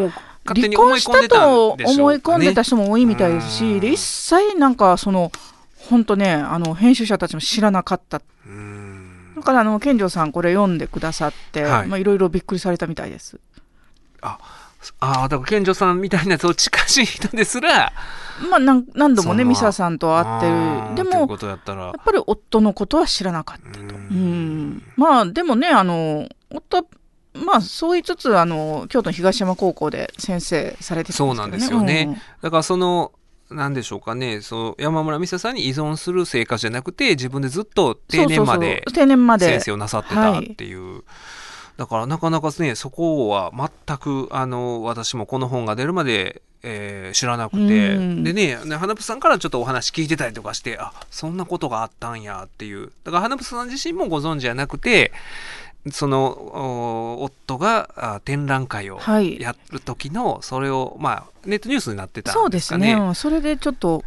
[0.46, 3.80] 離婚したと思い込んでたね人も多いみたいですうし、ん。
[3.80, 5.30] で一切なんかその
[5.88, 8.20] 本当ねあの編集者たちも知らなかった。
[8.46, 9.34] うん。
[9.36, 11.88] だからあの健城さんこれ読んでくださって、はい。
[11.88, 13.38] まあいろいろびっくりされたみたいです。
[14.20, 14.38] あ
[15.00, 17.92] あだから健女さんみたいなやつを近しい人ですら
[18.50, 21.58] まあ何何度もねミサさんと会ってあるーでもやっ
[22.04, 23.80] ぱり夫のことは知らなかった。
[23.80, 24.68] ううん。
[24.72, 24.82] ん。
[24.96, 26.84] まあでもねあの夫は
[27.34, 32.20] まあそう言いつつあの京都の東山高校で先生されてたそうなんですよね。
[32.42, 33.12] だからその
[33.50, 34.40] なんでしょうかね。
[34.40, 38.82] そう山村美沙さんに依存する生活じゃなくて自分でずっと定年まで
[39.38, 41.02] 先生をなさってたっていう、
[41.76, 48.24] だからなかなかねそこは全くあの私もこの本が出るまで、えー知らなくて、うん。
[48.24, 52.90] でねね花房さんからちょっとお話聞いてたりとかしてあそんなことがあったんやっていう。
[53.04, 55.12] だから花房さん自身もご存知じゃなくて
[55.90, 59.40] そのお夫があ展覧会をはい。
[59.40, 62.94] やる時のそれを、まあネットニュースになってたそうんですすね。
[62.94, 63.14] うん。
[63.14, 64.02] それでちょっと、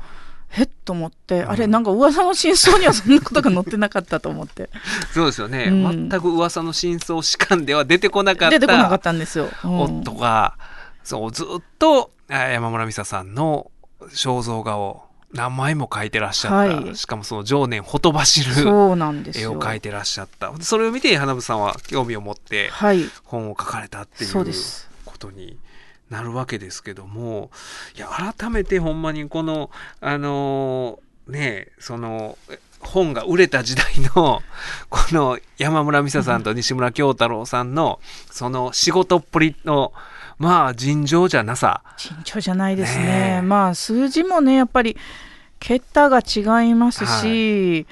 [0.50, 1.52] へっと思って、うん。
[1.52, 4.70] あれ、なんか噂の真相にはそんなことが載ってなかったと思って。
[5.14, 6.10] そうですよね、うん。
[6.10, 8.60] 全く噂の真相史観では出てこなかった。
[8.60, 9.50] 出てこなかったんですよ。
[9.64, 9.80] うん。
[9.82, 10.56] 夫が、
[11.04, 13.72] そうずっとあ山村美沙さんの
[14.10, 16.96] 肖像画を何枚も描いてらっしゃった、はい。
[16.96, 20.54] しかもその情念ほとばしる絵を描いてらっしゃった。
[20.62, 23.04] それを見て花房さんは興味を持ってはい。
[23.24, 24.46] 本を書かれたっていそう
[25.06, 25.58] ことに
[26.10, 27.50] なるわけですけども
[27.96, 33.86] いや改めてほんまにこのあのねえそのえ本が売れた時代
[34.16, 34.42] の
[34.90, 38.00] この山村美沙さんと西村京太郎さんの
[38.32, 39.94] その仕事っぷりの
[40.38, 41.82] まあ尋常じゃなさ。
[41.98, 43.06] 慎重じゃないですね。
[43.06, 43.42] ねえ。
[43.42, 44.96] まあ数字もねやっぱり
[45.60, 47.88] 桁が違いますし、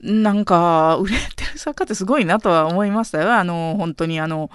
[0.00, 3.34] なんか売れてる作家ってすごいなとは思いましたよ。
[3.34, 4.50] あの本当にあの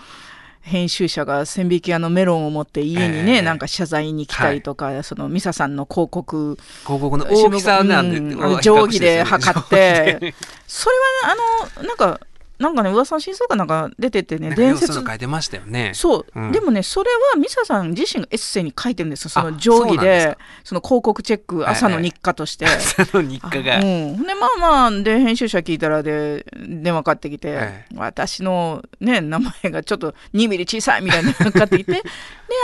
[0.62, 3.42] 編集者が千匹屋のメロンを持って家にね、ええ。
[3.42, 8.22] なんか謝罪に来たりとか、そのミサさんの広告広告の大きさなんで、う
[8.58, 10.34] ん定規で測って
[10.68, 11.40] それはね
[11.80, 12.20] あのなんか
[12.60, 14.94] なんかね噂の真相かなんか出ててね伝説。
[14.94, 15.92] 書いてましたよね。
[15.94, 16.52] そう、うん。
[16.52, 22.68] でもねそれはミサさん自身がエッセイに書いてるんですよそのあ定規でその広告チェック朝の日課として。
[22.68, 23.80] その日課が。
[23.82, 32.02] うん、でまあまあで編集者聞いたらで電話かかってきて、え私のね名前がちょっと2ミリ小さいみたいなのがかかってきて で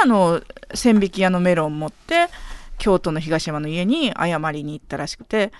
[0.03, 0.41] あの
[0.73, 2.27] 千匹屋のメロン持って
[2.77, 5.51] 京都の東山の家に謝りに行ったらしくて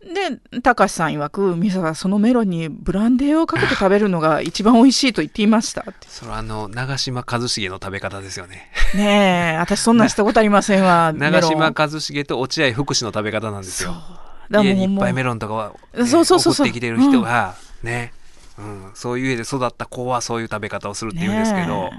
[0.00, 6.08] で高橋さん曰く「美沙さんそのメロンにブランデーをかけて食べるのが一番美味しいと言っていました」って。
[6.08, 8.70] それはあの長嶋一茂の食べ方ですよね。
[8.94, 13.94] ねえ 私そんなんしたことありませんわ長嶋一茂と落合福士の食べ方なんですよ。
[14.50, 16.66] だ家にいっぱいメロンとかは、ねそうそうそうそう。
[16.66, 18.12] 送ってきてる人が、ね、
[18.58, 21.90] うん、そういう家で育った子はそういう食べ方をするって言うんですけど、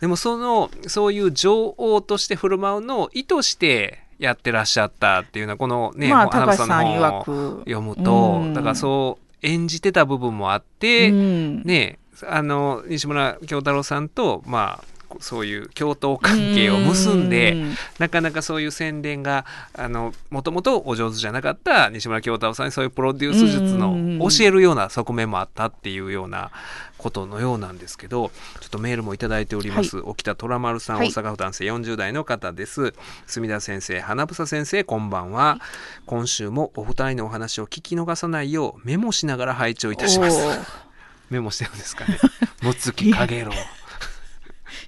[0.00, 7.58] でもそのそういう女王として振る舞うのを意図してやってらっしゃったっていうのはこのね、まあ高橋さん曰く。
[7.60, 8.54] 読むと、うん。
[8.54, 11.62] だからそう演じてた部分もあって、うん。
[11.62, 17.74] ねあの西村京太郎さんとまあそういう共闘関係を結んで、うん。
[17.98, 26.50] なかなかそういう宣伝があのもともとお上手じゃなかった西村京太郎さんにそういうプロデュース術のうん教えるような側面もあったっていうような
[26.98, 31.08] ことのようなんですけどちょっとメールもいただいております、沖田虎丸さん、はい。
[31.08, 32.92] 大阪府男性40代の方です。
[33.26, 35.60] 墨田先生花房先生こんばんは、
[36.06, 40.38] 今週もお二人のお話を聞き逃さないようメモしながら拝聴いたします。
[41.30, 42.18] メモしてるんですかね。
[42.62, 43.77] むつきかげろう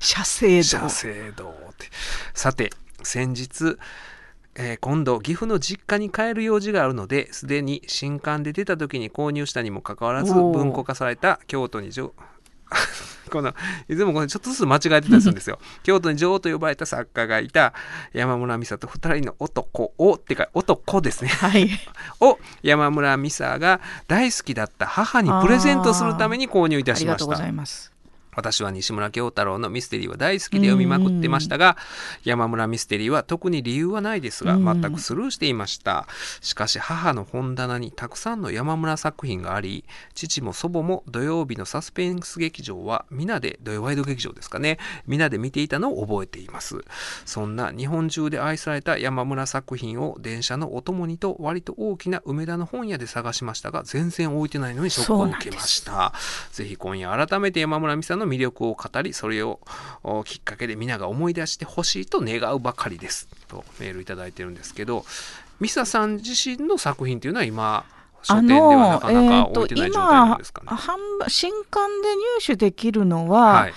[0.00, 1.86] 社制社度制度って。
[2.34, 2.70] さて
[3.02, 3.76] 先日、
[4.56, 12.12] えー今度岐阜の実家に帰る用事があるのですでに新刊で出た時に購入したにもかかわらず文庫化された京都に女
[13.30, 13.54] この
[13.88, 15.58] いつもこれちょっとずつ間違えてたりするんですよ。
[15.82, 17.72] 京都に女王と呼ばれた作家がいた
[18.12, 21.30] 山村美沙と二人の男をってか男ですね。
[21.30, 21.70] はい。
[22.20, 27.89] を山村美沙が大好きだった母にプレゼントするために購入いたありがとうごしましたざいます
[28.34, 31.76] 私は西村京太郎のミステリーは大好きで読みまくってましたが
[32.24, 34.80] 山村ミステリーは特に理由はないですがうん。
[34.80, 36.06] 全くスルーしていました。
[36.40, 46.80] しかし母の本棚にたくさんの山村作品があり父も祖母も土曜日のサスペンス劇場は皆で土曜ワイド劇場ですかね皆で見ていたのを覚えています。
[47.24, 56.12] そんな日本中で愛された山村作品を電車のお供にと割と大きな梅田の本屋で探しましたが全然置いてないのにショックを受けました。
[56.52, 59.60] ぜひ今夜改めて山村美沙の魅力を語りそれを
[60.02, 65.04] おきっかけで皆が思い出してほしいと願うばかりですとメールいただいてるんですけど
[65.60, 67.84] 美沙さん自身の作品というのは今
[68.22, 70.68] 書店ではなかなか置いてない状態なんですかね。
[71.28, 73.74] 新刊で入手できるのは、はい、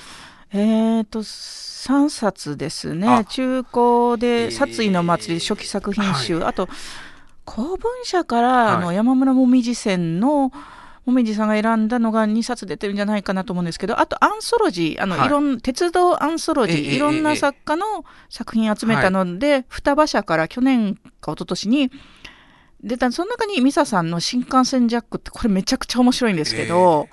[0.52, 3.08] えっ、と3冊ですね。
[3.08, 6.68] あ中古えーで「殺意の祭り」初期作品集、あと
[7.46, 8.76] 公文社から、はい。
[8.76, 10.52] あの山村もみじ線の
[11.06, 15.28] もみじさんが選んだのが2冊出てるんじゃないかなと思うんですけどあとアンソロジーあの、はい。
[15.28, 21.92] い、ろん鉄道アンソロジー、ええいろんな作家の作品集めたので、双葉社から去年か一昨年に
[22.82, 27.08] 出たその中にミサさんの「新幹線ジャック」ってこれめちゃくちゃ面白いんですけど、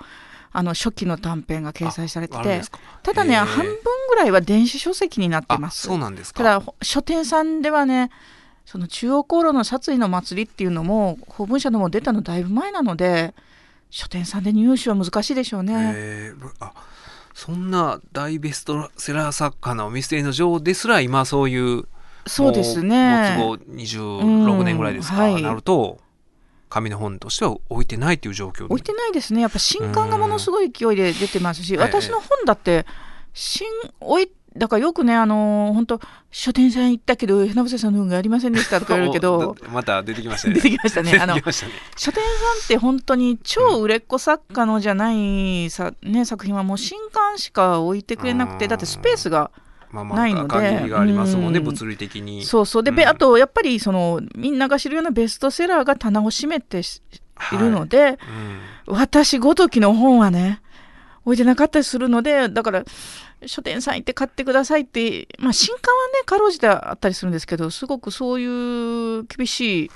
[0.53, 2.61] あの初期の短編が掲載されてて
[3.03, 3.75] ただね、半分
[4.09, 5.87] ぐらいは電子書籍になってあます。
[5.87, 6.37] そうなんですか。
[6.37, 8.09] ただほ書店さんではね
[8.65, 13.33] その中央航路の殺意の祭りっていうのも公文社のも出たのだいぶ前なので
[13.91, 15.73] 書店さんで入手は難しいでしょうね。
[15.95, 16.73] えーあ
[17.33, 21.85] そんな大ベストセラー作家のミステリーの女王ですら今そういう
[22.27, 23.37] そうですね。
[23.37, 25.99] もう没後26年ぐらいですか、うんはいなると
[26.69, 29.41] 紙の本としては置いてないという状況置いてないですね。
[29.41, 32.85] やっぱ新刊がものすごい勢いで出てますし、うん私の本だって
[33.33, 33.67] 新
[33.99, 35.99] 置いだからよくねあの本当
[36.29, 40.55] 書店さん行ったけど花房さんの本がありませんでしたとか 言われるけどおまた出てきましたね。
[40.59, 41.17] 出てきましたね。
[41.17, 41.41] あのね。
[41.41, 42.13] 書店さん
[42.63, 49.51] って本当に超売れっ子作家のじゃないさ、ね、作品はもう新刊しか置いてくれなくてうんだってスペースが
[49.91, 50.55] まあまあないので
[50.95, 51.65] ありますもんね、うん。
[51.65, 52.43] 物理的に。
[52.43, 52.83] そうそう。
[52.83, 53.09] で、べうん。
[53.09, 57.01] あとやっぱりそのみんなが知るようなベストセラーが棚を占めてし
[57.53, 58.19] いるので、
[58.87, 58.97] うん。
[58.97, 60.61] 私ごときの本はね
[61.25, 62.83] 置いてなかったりするのでだから
[63.45, 69.91] 書店さん行って買ってくださいって、まあ、新刊はねかろうじてあったりするんですけどすごくそういう厳しい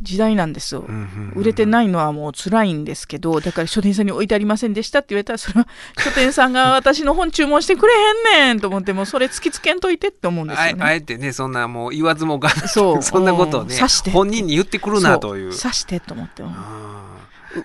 [0.00, 0.82] 時代なんですよ。
[0.82, 7.96] うんうんうん売れてないのはもう辛いんですけどだから書店さんに置いてありませんでしたって言われたらそれは書店さんが私の本注文してくれへ
[8.44, 10.84] んねんと思ってもうそれ突きつけんといてって思うんですよね。
[10.84, 13.02] あえあえてねそんなもう言わずもがなそう。
[13.02, 13.76] そんなことをねう。
[13.76, 14.10] ん刺して。
[14.10, 15.56] 本人に言ってくるなという。
[15.56, 16.42] 刺してと思って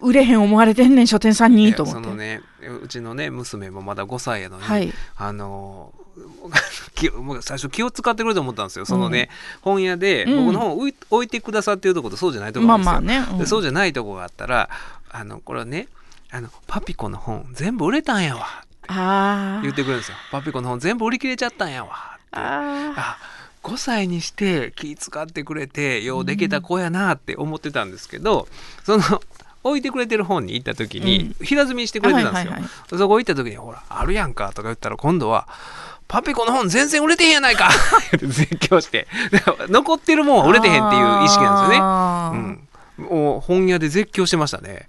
[0.02, 2.04] 売れへん思われてんねん書店さんにと思って。
[2.04, 2.42] そのね
[2.84, 4.94] うちのね娘もまだ5歳やのに、はい。
[5.16, 5.94] あの
[6.94, 8.86] 気もう最初気を使ってくれると思ったんですよ。
[8.86, 9.30] そのね、
[9.62, 10.46] 本屋でうん。
[10.46, 13.38] 僕の本置い置いてくださってるところとそうじゃないところまあなんですよ、まあね、うん。
[13.40, 14.70] でそうじゃないとこがあったら
[15.10, 15.88] あのこれはね
[16.32, 18.48] あのパピコの本全部売れたんやわ
[18.88, 20.18] あ言ってくれるんですよ。
[20.32, 23.18] パピコの本全部売り切れちゃったんやわああ
[23.64, 28.48] 5歳にして気使ってくれてようできた子やなって思ってたんですけど、
[28.84, 29.04] その
[29.64, 35.48] 置いてくれてる本に行った時に平積みしてくれてたんですよ、はいはいそこ行った時に「ほらあるやんか」とか言ったら今度は
[36.08, 37.70] 「パピコの本全然売れてへんやないか」
[38.16, 39.08] って絶叫して。
[39.32, 42.54] で残ってるもんは売れてへんっていう意識なんですよね。
[42.54, 42.60] ね
[43.00, 44.88] うん、もう本屋で絶叫してましたね。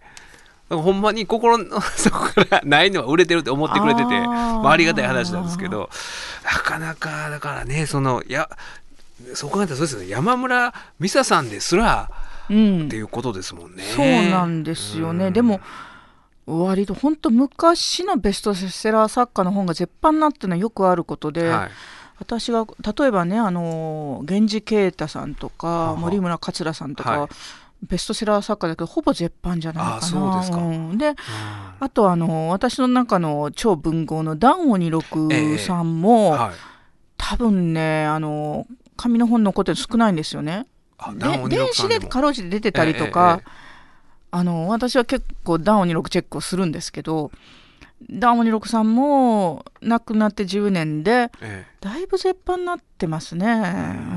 [0.70, 4.25] ほんまに心の 底からないのは売れてるって思ってくれててあー。
[4.62, 5.91] まあ、ありがたい話なんですけど
[6.45, 8.49] なかなかだからねそのや
[9.35, 10.09] そう考えたらそうですよね。
[10.09, 12.11] 山村美沙さんですら
[12.51, 12.86] うん。
[12.86, 13.82] っていうことですもんね。
[13.82, 15.32] そうなんですよね、うん。
[15.32, 15.61] でも
[16.47, 21.70] 割と本当昔のベストセラー作家の本が絶版になってるのはよくあることで、はい。
[22.18, 22.66] 私が
[22.99, 27.28] 例えばねあの源氏啓太さんとか森村桂さんとか、はい。
[27.82, 29.97] ベストセラー作家だけどほぼ絶版じゃないかな。
[29.97, 30.59] あそうですか。
[30.59, 30.97] ん。
[30.97, 31.14] でうん。
[31.80, 36.55] あとあの私の中の超文豪のダンオニロクさんも、はい、
[37.18, 38.66] 多分ねあの
[38.97, 40.66] 紙の本残ってるの少ないんですよね。
[41.49, 43.64] 電子でかろうじて出てたりとか、えええ
[44.34, 47.30] あの私は結構ダンオニロクチェックをするんですけど
[48.11, 53.47] ダンオニロクさんも亡くなって10年でえだいぶ絶版になってますね。
[53.47, 53.51] う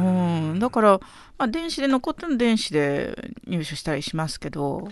[0.01, 0.51] ん。
[0.53, 0.99] うん、だから、
[1.37, 4.87] まあ、電子で残ってるの電子で入手したりしますけど、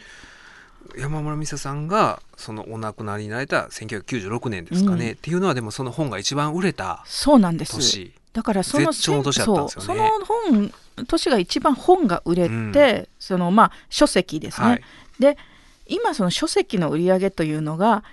[0.95, 5.11] え山村美沙さんがそのお亡くなりになられた1996年ですかね、うん。
[5.13, 7.75] っていうのはでもその本が一番売れたそうなんです。
[7.75, 8.13] 年。
[8.33, 9.85] だからその絶頂の年だったんですよね。
[9.87, 9.95] そう。
[9.95, 10.73] その本
[11.07, 13.07] 年が一番本が売れて、うん。
[13.19, 14.67] そのまあ書籍ですね。
[14.67, 14.81] はい。
[15.19, 15.37] で
[15.87, 18.03] 今その書籍の売り上げというのが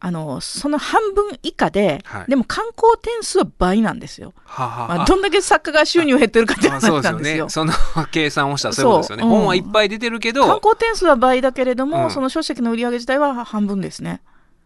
[0.00, 2.30] あのその半分以下で、はい。
[2.30, 4.32] でも観光点数は倍なんですよ。
[4.44, 7.46] はあはあまあ、どんだけ作家が収入減ってるかって話なんですよ。
[7.46, 7.72] ねその
[8.12, 9.30] 計算をしたらそういうことですよね、そう。
[9.30, 12.10] うん本はいっぱい出てるけど観光点数は倍だけれども、うん。
[12.10, 14.20] その書籍の売り上げ自体は半分ですね。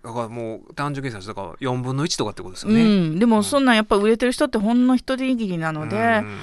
[0.04, 2.84] だからもう単純計算したから4分の1とかってことですようね。
[2.84, 6.38] ん、でもそんなんやっぱ売れてる人ってほんの一握りなので、うん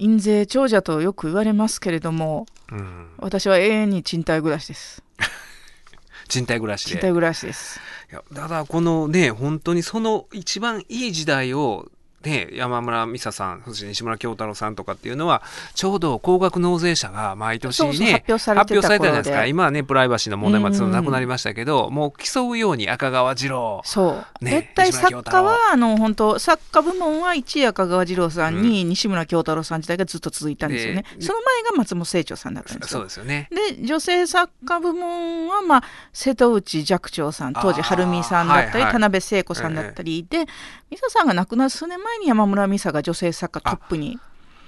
[0.00, 3.08] 印税長者とよく言われますけれどもうん。
[3.18, 5.02] 私は永遠に賃貸暮らしです。
[6.28, 6.92] 賃貸暮らしで。
[6.92, 7.80] 賃貸暮らしです。
[8.10, 11.88] いやただこのね本当にその一番いい時代を
[12.22, 15.42] ね、山村美沙さんそして西村京太郎さんとかっていうのは
[15.74, 19.46] ちょうど高額納税者が毎年ねそうそう発表されてたじゃないですか。
[19.46, 23.80] 今はねプライバシーの問題までそのうんなくなりましたけど、もう競うように赤川次郎。
[23.84, 33.48] そう、ね絶対作家はあの本当作家部門は一位赤川次郎さんに西村京太郎さん時代がずっと続いたんですよね、でその前が松本清張さんだったんですそうよですよね。
[33.50, 38.92] で女性作家部門は、まあ、瀬戸内寂聴さん当時晴美さんだったり、はいはい。
[38.92, 40.46] 田辺聖子さんだったりで
[40.90, 44.18] 美沙さんが亡くなる数年前に山村美沙が女性作家トップに。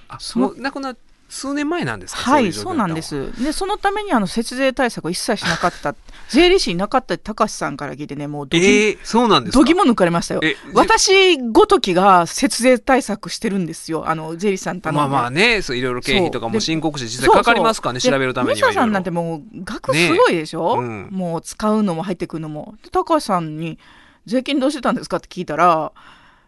[0.07, 0.95] あそのもう亡くな
[1.29, 2.21] 数年前なんですか？
[2.31, 3.31] はいそうなんです。
[3.43, 5.95] でそのためにあの節税対策を一切しなかった。
[6.29, 9.59] 税理士いなかった高橋さんから聞いてねもうどぎ,、えー、そうなんですか？
[9.59, 10.41] どぎも抜かれましたよ。
[10.43, 14.07] え私ごときが節税対策してるんですよ。
[14.07, 18.67] あの税理士さん頼まあまあねそういろいろ経費とかも申告して実際かかりますからね調べるためには。
[18.67, 21.07] でミサさんなんてもう額すごいでしょ、ねうん。
[21.11, 22.75] もう使うのも入ってくるのも。
[22.83, 23.79] で高橋さんに
[24.27, 25.91] 「税金どうしてたんですか?」って聞いたら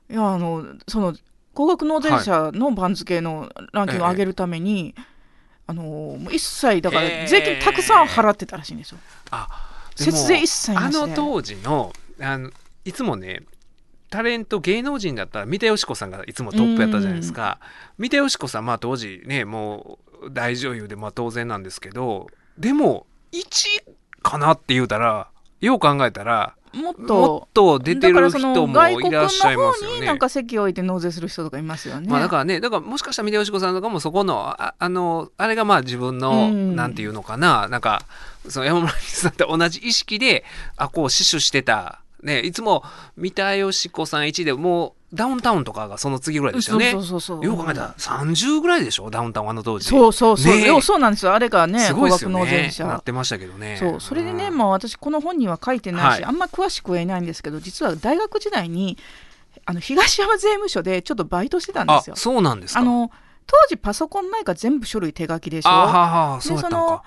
[0.09, 1.15] いやあのその
[1.53, 4.93] 高額納税者の番付のランキングを上げるために、
[5.67, 8.97] あのもう一切だから税金たくさん払ってたらしいんですよ。
[9.31, 9.47] あ
[9.97, 12.51] でも節税一切あの当時のあの
[12.83, 13.43] いつもね
[14.09, 17.59] タレント芸能人だったら三田佳子さんがいつもトップやったじゃないですか。
[17.97, 22.27] 三田佳子さんまあ当時ねもう大女優でまあ当然なんですけど
[22.57, 23.83] でも1
[24.21, 25.29] かなって言うたら
[25.61, 30.17] よう考えたらもっもとっと出てる人もいらっしゃいますよね方になん。
[30.19, 32.07] か席を置いて納税する人とかいますよね。
[32.09, 38.05] まあだからねだからもしかしたら三田佳子さんとかもそこのああのあれがまあ自分の、うんなんていうのかななんか
[38.49, 40.43] その山村さんと同じ意識で
[40.75, 42.83] あこう死守してたねいつも
[43.15, 46.91] 三田佳子さん1でもうダウンタウンとかがその次ぐらいでしたよね。
[46.91, 49.09] そうそうそうよく考えたら30ぐらいでしょ？
[49.09, 49.87] ダウンタウンあの当時。
[49.87, 50.81] そうそうそう、ね。
[50.81, 51.33] そうなんですよ。
[51.33, 53.77] あれがねすごいですよ高額納税ねな者ってましたけどね。
[53.79, 54.01] そう。
[54.01, 54.57] それでね、うん。
[54.57, 56.23] まあ、私この本には書いてないし、はい。
[56.25, 58.97] あんま詳しくは言えないんですけど実は大学時代に
[59.65, 62.15] あの東山税務署でちょっとバイトしてたんであすよ。
[62.15, 62.79] そうなんですか。
[62.81, 63.11] あの
[63.47, 65.69] 当時パソコンないから全部書類手書きでしょ？
[65.69, 67.03] あはあそうやったのか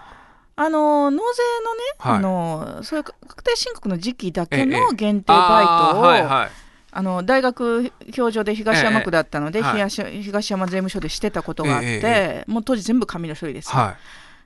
[0.61, 2.17] あの納税のね、はい。
[2.17, 6.51] あのそういう確定申告の時期だけええの限定バイトを、はいはい。
[6.91, 13.73] あの大学教授で東山区だったので、東東山税務署でしてたことがあって、えもう当時全部紙の書類です。
[13.73, 13.97] よ、はい。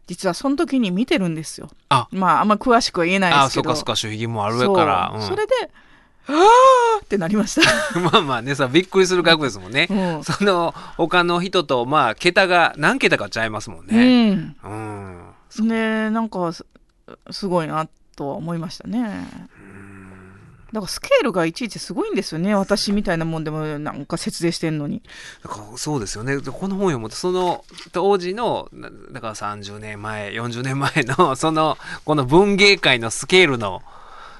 [0.06, 1.70] 実はその時に見てるんですよ。
[1.88, 2.08] あ。
[2.10, 3.74] まああんま詳しくは言えないあですけど。
[3.74, 5.12] そうかそうか守秘義務もあるから。
[5.14, 5.20] そう。
[5.22, 5.28] うん。
[5.28, 5.52] それで
[6.28, 7.62] あーってなりました、
[7.98, 9.88] まあまあねさびっくりする額ですもんね。
[9.90, 10.24] うん。
[10.24, 16.64] その他の人とまあ桁が何桁かちゃいますもんうねん、うんねなんかす
[17.30, 19.26] すごいなとは思いましたね。
[20.72, 25.02] だからスケールがいちいちすごいんですよね私みたいなもんでもなんか節税してんのに。
[25.42, 26.38] だからそうですよね。
[26.40, 31.76] でこの本読むとその当時のなだから30年前40年前のその
[32.06, 33.82] この文芸界のスケールの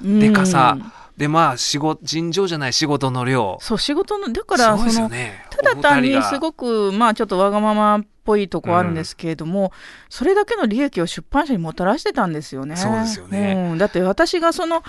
[0.01, 3.59] でかさうんでまあ仕事尋常じゃない仕事の量。
[3.61, 5.45] そう仕事のだからそのよね。
[5.51, 9.73] ただ単にすくごくまあちょっとわがままっぽいとこあるんですけれども、
[10.09, 12.77] それだけの利益を出版社にもたらしてたんですよね。
[12.77, 13.71] そうですよね。
[13.73, 13.79] うん。
[13.79, 14.83] だって私がその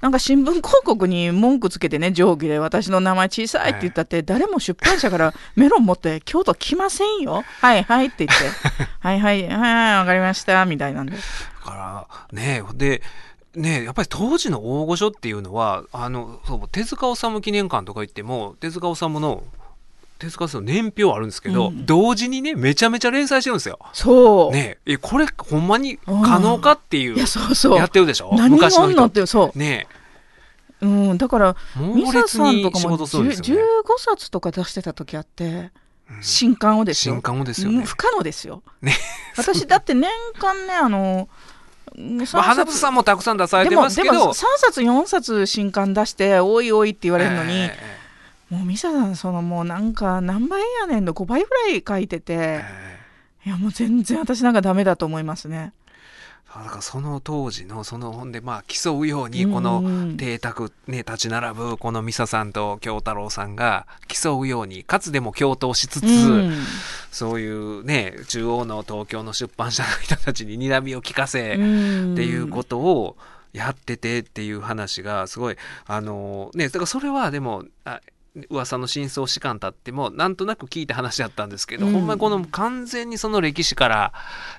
[0.00, 7.44] なんか新聞広告に文句つけてね定規で私の名前小さいって言ったって、誰も出版社からメロン持って京都来ませんよ。
[7.60, 8.44] はいはいって言って。
[8.98, 11.12] はいはいはいはいわかりましたみたいなんで。
[11.12, 11.18] だ
[11.62, 13.02] からねで
[13.60, 19.44] ねやっぱり当時の大御所っていうのはあのそう手塚治虫記念館とか行っても手塚治虫の
[20.18, 23.78] 手塚さんの年表あるんですけど、うん同時にねめちゃめちゃ連載してるんですよ。
[23.94, 24.52] そう。
[24.52, 27.78] ねえこれほんまに可能かっていういやそうそう。
[27.78, 28.30] やってるでしょ？
[28.36, 29.58] 何昔の人者ってそう。
[29.58, 29.86] ね
[30.82, 33.04] うんだからえミサさんとかもね。
[33.04, 33.58] 15
[33.96, 35.70] 冊とか出してた時あって
[36.10, 37.96] うん新刊をですよ新刊をですよねうん不。
[37.96, 38.92] 可能ですよね
[39.38, 41.28] 私だって年間ねあの3
[41.96, 47.76] まあ、花田さんもたくさん出されてでもでもますけど3冊4冊新刊出して「おいおい」って言われるのに、え
[48.50, 52.32] もうミサさんそのもうなんか何倍やねんの5倍ぐらい書いてえて。
[52.32, 52.64] え
[52.96, 53.00] え。
[53.46, 55.72] いやもう全然私なんかダメだと思いますね。
[56.52, 60.16] だからその当時のその本でまあ競うようにこのうん。
[60.16, 66.52] 邸宅ね立ち並ぶこのミサさんと京太郎さんが競うようにかつでも共闘しつつ、うん。
[67.12, 72.12] そういうね中央の東京の出版社の人たちに睨みを聞かせ、うん。
[72.14, 73.16] っていうことを
[73.52, 78.00] やっててっていう話がすごいあのねだからそれはでもあ
[78.48, 81.92] 噂の真相士官たってもなんとなく聞いた話だったんですけど、うん。
[81.92, 84.12] ほんまにこの完全にその歴史から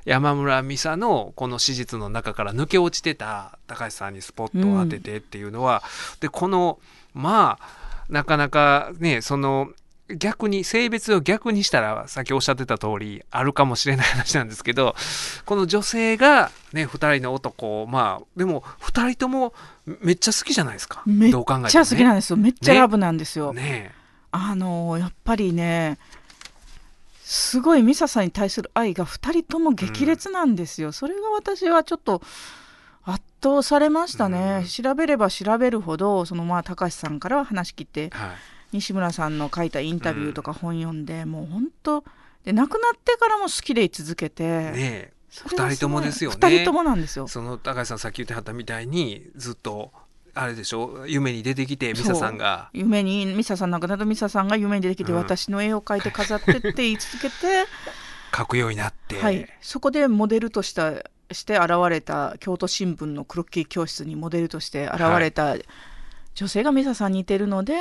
[0.05, 5.83] 山村美沙のこの史実の中から抜け落ちてた高橋さんにスポットを当ててっていうのは、
[6.19, 6.79] でこの
[7.13, 9.69] まあなかなかねその
[10.15, 14.95] 逆に性別を逆にしたらさっきおっしゃってた通りあるかもしれない話なんですけど
[15.45, 19.53] この女性がね2人の男をまあでも2人とも
[19.85, 21.01] めっちゃ好きじゃないですか。
[21.05, 22.37] めっちゃ好きなんですよ。
[22.37, 23.53] めっちゃラブなんですよ。
[23.53, 23.93] ね。
[24.31, 25.97] あのやっぱりね
[27.23, 32.21] すごいミサさんに対する愛が2人とも激烈なんですよ、それが私はちょっと
[33.03, 34.67] 圧倒されましたね、うん。
[34.67, 38.29] 調べれば調べるほどそのまあ高橋さんからは話聞いてはい
[38.71, 42.03] 西村さんの書いたインタビューとか本読んで、もう本当
[42.43, 46.37] で亡くなってからも好きでい続けて、ね二人ともですよね。
[46.37, 47.27] 2人ともなんですよ。
[47.27, 49.91] その高橋さんさっき言ってはったみたいにずっと
[50.33, 52.69] あれでしょ夢に出てきて美沙さんが。
[52.73, 55.17] 夢にミサさん亡くなったミサさんが夢に出てきて、うん。
[55.17, 57.65] 私の絵を描いて飾ってって言い続けて
[58.35, 65.55] 書くようになって、はい、そこでモデルとしたして現れた京都新聞のクロッキー教室にモデルとして現れた
[66.35, 67.75] 女性がミサさんに似てるので、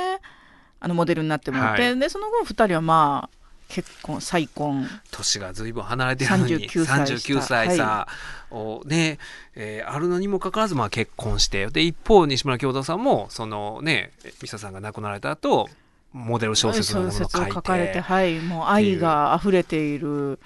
[0.81, 1.99] あのモデルになってもらって、はい。
[1.99, 3.37] でその後2人はまあ
[3.69, 4.87] 結婚再婚。
[5.11, 8.07] 年がずいぶん離れてるのに39歳39歳差
[8.49, 9.19] をね、
[9.55, 11.67] えーあるのにもかかわらずまあ結婚して。
[11.67, 14.11] で一方西村京太さんもそのね
[14.41, 15.69] 美沙さんが亡くなられた後
[16.11, 17.31] モデル小説のものを書いて。
[17.31, 18.39] 小説を書かれてはい。
[18.39, 20.39] もう愛が溢れている。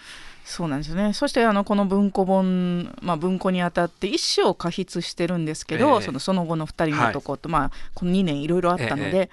[0.44, 1.14] そうなんですよね。
[1.14, 6.02] そしてあのこの文庫本、まあ、文庫にあたって一生を過筆してるんですけど、ええ。
[6.04, 9.30] そのその後の2人の男と、まあ、この2年いろいろあったので、え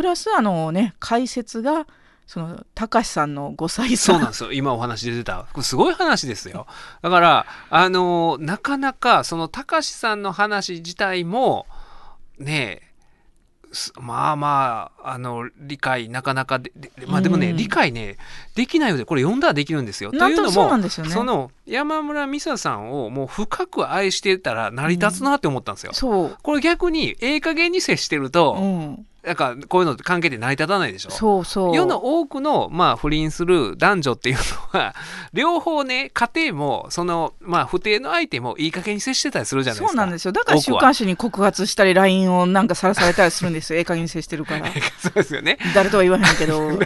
[0.00, 1.86] プラスあのね解説が
[2.26, 4.52] その高橋さんの5歳差そうなんですよ。
[4.54, 5.46] 今お話で出た。
[5.52, 6.66] これすごい話ですよ。
[7.02, 11.66] だからあのなかなかその高志さんの話自体も
[12.38, 12.80] ね
[13.72, 18.16] すまあまああの理解なかなかででまあでもね、うん理解ね
[18.54, 20.12] できないのでこれ読んだらできるんですよ。
[20.12, 21.12] というのもなんですよね。
[21.12, 25.92] その山村美沙さんをもう深く愛してたら成り立つなって思ったんですよ。
[25.92, 31.10] そう、これ逆にええ加減に接してると、うん、なんかこういうの関係で成り立たないでしょ？
[31.10, 34.36] そうそう世の多くの、まあ、不倫する男女っていう
[34.72, 34.94] のは
[35.32, 39.88] 両方ね家庭もその、まあ、不定の相手もいい加減に接してたりするじゃないですか。
[39.88, 44.66] そうなんですよだから週刊誌に告発したり LINE をなんかさらされたりするんですよ ええ加減に接してるから
[44.98, 45.58] そうですよね。
[45.74, 46.80] 誰とは言わへんけど、 うん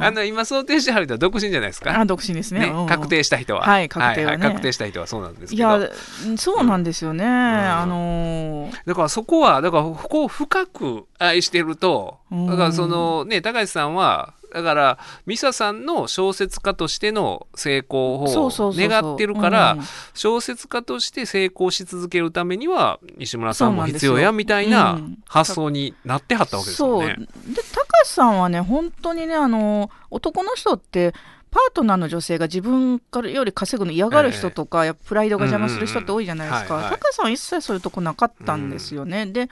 [0.00, 1.98] あの今想定してはる人は独身じゃないですか。
[2.00, 3.62] あ独身ですねねうんうん確定した人は。
[3.62, 5.78] はい確定はね確定した人はそうなんですけど。
[5.78, 5.88] いや
[6.36, 19.82] そうなんですよね、あのーだからそこはだからここを深く愛してるとうんだからそのね高橋さんはだからミサさんの小説家としての成功を願ってるからうん。
[20.14, 25.18] 小説家として成功し続けるためには西村さんも必要やみたいなうん。
[25.26, 27.16] 発想になってはったわけですよね。
[27.16, 27.54] そう。
[27.54, 31.12] で高橋さんはね本当にねあの男の人って
[31.50, 39.48] パートナーの女性が自分からより稼ぐの嫌がる人とか、やっぱプライドが邪魔する人って多いじゃないですか、高橋さんは一切そういうとこなかったんですよね、で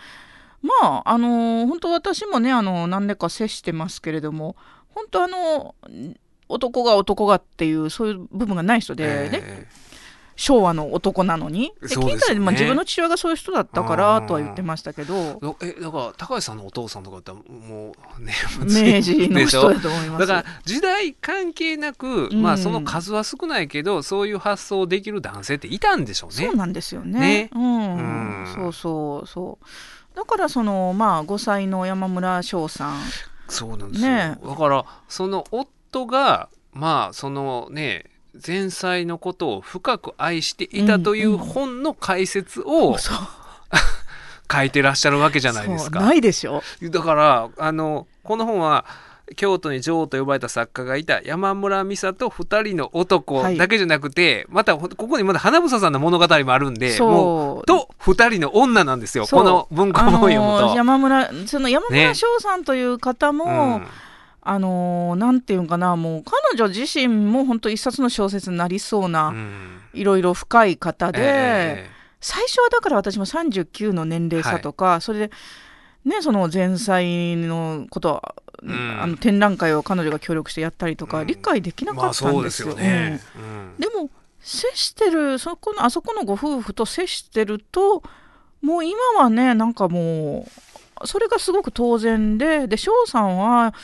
[0.63, 4.57] まああの本当私もねあの何年か接してますけれども
[4.95, 5.75] 本当あの
[6.49, 9.67] 男が男がっていうそういう部分がない人で、ねえ。
[10.37, 11.73] 昭和の男なのに。
[11.81, 15.41] で聞いたら、まあ、自分の父親がそういう人だったからとは言ってましたけど。
[15.63, 20.21] ええだから高橋さんのお父さんとかってもうね明治の人だと思います。
[20.27, 22.43] だから時代関係なく、うん。
[22.43, 26.47] まあその数は少ないけどそういう発想できる男性っていたんでしょうね。
[26.47, 27.19] そうなんですよね。
[27.19, 27.51] ね。
[27.55, 28.55] うん、うん。
[28.55, 29.67] そうそうそう。
[30.17, 33.01] だからそのまあ5歳の山村翔さん、
[33.49, 34.39] そうなんですよ、ね。
[34.43, 38.07] だからその夫がまあそのね
[38.45, 43.17] 前妻のことを深く愛していたという本の解説をそう。
[44.51, 46.01] 書いてらっしゃるわけじゃないですか。
[46.01, 46.63] ないでしょ。
[46.81, 48.85] だからあのこの本は
[49.35, 53.57] 京都に女王と呼ばれた作家がいた山村美沙と二人の男はい。
[53.57, 57.63] だけじゃなくて、またここにまだ花房さんの物語もあるんでもそう。
[57.63, 59.27] うと二人の女なんですよ。
[59.27, 60.59] この文庫本を読むと。
[60.59, 62.01] あのー山村その山ね。
[62.03, 63.49] 村翔さんという方も、う
[63.81, 63.87] ん。
[64.43, 69.81] あのーなんていうんかなもう彼女自身も本当一冊の小説になりそううなん。
[69.93, 71.19] いろいろ深い方で。
[71.23, 75.31] え最初はだから私も39の年齢差とか、それで
[76.05, 76.99] ねその前妻
[77.47, 82.71] のことは、うんあの展覧会を彼女が協力してやったりとか、うん理解できなかまあったんですすよ。
[82.71, 83.21] よね。
[83.79, 88.03] でも接してるそこのあそこのご夫婦と接してると
[88.63, 90.47] もう今はねなんかも
[91.03, 93.75] うそれがすごく当然でで翔さんは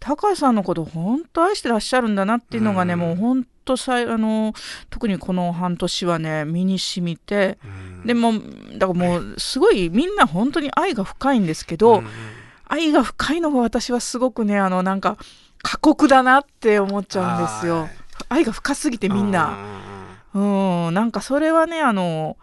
[0.00, 4.52] 高橋さんのこと本当愛してらっしゃるんだなっていうのがね、うんもう本当さいあの
[4.90, 7.58] 特にこの半年はね身に染みて。
[7.64, 8.32] うんでも
[8.78, 12.06] だからもうすごいみんな本当に愛が深いんですけど、うん
[12.68, 15.16] 愛が深いのが私はすごくねあのなんか
[15.62, 17.82] 過酷だなって思っちゃうんですよ。
[17.82, 17.90] はい。
[18.28, 19.56] 愛が深すぎてみんな、
[20.34, 20.40] う
[20.90, 22.36] ん、なんかそれはねあの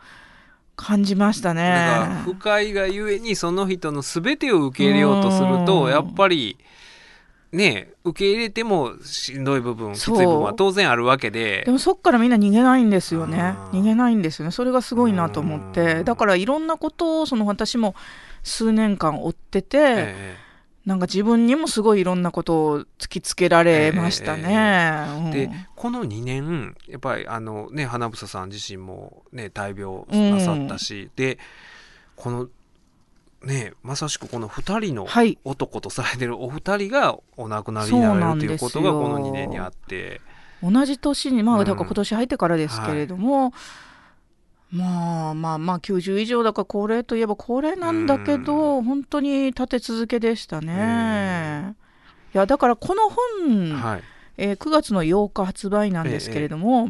[0.76, 2.22] 感じましたね。
[2.26, 5.90] 深いがゆえにその人の全てを受け入れようとするとうん。
[5.90, 6.58] やっぱり
[7.52, 11.64] ね受け入れてもしんどい部分きつい部分は当然あるわけで。
[11.66, 13.56] でもそっからみんな逃げないんですよね。
[13.72, 14.52] 逃げないんですよね。
[14.52, 15.72] それがすごいなと思っうん。
[15.74, 17.96] てだからいろんなことをその私も
[18.44, 20.36] 数年間追ってて、え
[20.86, 25.06] なんか自分にもすごいいろんなことを突きつけられましたね。
[25.20, 25.28] うん。
[25.28, 31.38] えでこの2年やっぱりあのね花房さん自身もね大病なさったし、で
[32.16, 32.48] この
[33.44, 35.38] ねまさしくこの2人のはい。
[35.44, 40.22] 男とされてるお二人がお亡くなりにならなんですよれるということがこの2年にあって。
[40.62, 43.54] 同じ年にまうんあだから今年入ってからですけれども、
[44.72, 51.76] まあまあまあ90以上だから高齢といえば高齢なんだけど、本当に立て続けでしたね。
[52.34, 54.04] いやだからこの本、はい。
[54.38, 56.90] えー9月の8日発売なんですけれども、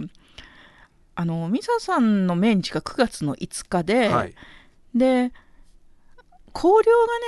[1.16, 4.36] あのミサさんの命日が9月の5日で、はい。
[4.94, 5.32] で
[6.52, 6.86] 考慮がね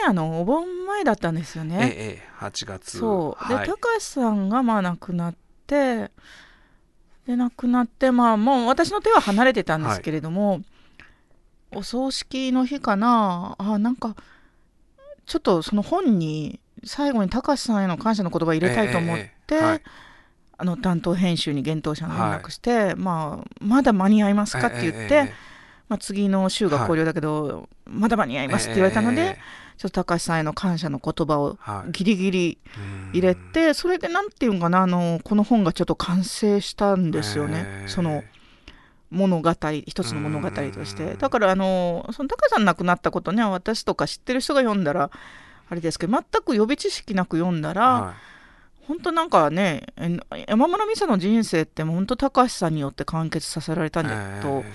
[0.10, 1.78] あのお盆前だったんですよね。
[1.82, 2.98] ええええ8月。
[2.98, 3.48] そう。
[3.48, 3.68] で、はい。
[3.68, 5.36] 高橋さんがまあ亡くなっ
[5.68, 6.12] て
[7.28, 10.62] で亡くなってまあもう私の手は離れてたんですけれども、
[11.74, 13.56] お葬式の日かな。
[13.58, 14.16] あなんか
[15.26, 19.82] ちょっとその本に最後に高橋さんへの感謝の言葉入れたいと思って、ええええはい。
[20.58, 25.34] あの担当編集に幻冬者に連絡して、まあ、まだ間に合いますかって言って、えええ
[25.90, 29.40] まあ、次の週が考慮だけど、まだ間に合いますって言われたので、ええ
[29.82, 31.92] ちょっと高橋さんへの感謝の言葉をはい。
[31.92, 33.10] ギリギリうん。
[33.14, 38.24] 入れて、それでなんていうんかなあのこの本がちょっと完成したんですよね、ええその
[39.10, 39.52] 物語
[39.88, 40.96] 一つの物語としうん。
[40.96, 45.10] てだからあのその高橋さん亡くなったことね私とか知ってる人が読んだら
[45.68, 48.14] あれですけど全く予備知識なく読んだら、は
[48.88, 50.18] 本当なんかねえ
[50.48, 54.72] 山村美沙の人生ってもう本当高橋さんによって完結させられたいんだと、え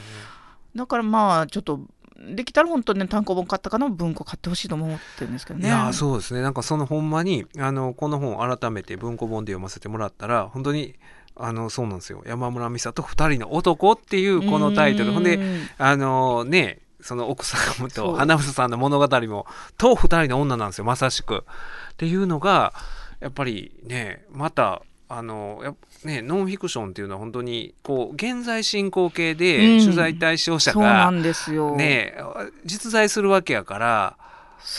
[0.75, 1.81] だからまあちょっと
[2.19, 5.67] できたら本当にね単行本買ったかな文庫買ってほしいと思ってるんですけどね。
[5.67, 6.41] ーいやーそうですね。
[6.43, 10.95] なんかそのほんまにあのこの本改めて文庫本で読ませてもらったら本当に
[11.37, 12.23] あのそうなんですよ。
[12.27, 15.13] 山村美沙と二人の男っていうこのタイトル。
[15.13, 19.47] ほんでうんあのねその奥さんと花房さんの物語も
[19.77, 20.85] と二人の女なんですよ。
[20.85, 21.45] まさしく。
[21.93, 22.73] っていうのが
[23.21, 29.85] やっぱりねまたあのやっね、ノンフィクションっていうのは本当にこう現在進行形でうん。
[29.85, 31.77] 取材対象者そうんですよ。
[31.77, 32.17] ね
[32.65, 34.17] 実在するわけやから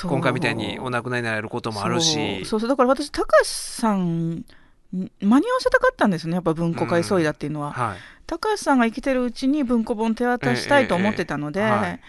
[0.04, 2.46] 今回みたいにお亡くなりになれることもあるし。
[2.46, 2.60] そう。
[2.60, 4.44] そうだから私高橋さん
[4.92, 6.36] に間に合わせたかったんですね。
[6.36, 7.98] やっぱ文庫化急いだっていうのは、はい。
[8.26, 12.00] 高橋さんが生きてるうちに文庫本手渡したいと思ってたので、ええええはい。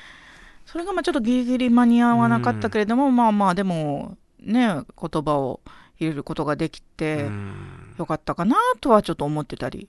[0.67, 5.61] それがまあちょっとギリギリ間に合わなかったけれども、まあまあでもね言葉を
[5.99, 9.89] 入れることができてうんよかったかなとはちょっと思ってたり、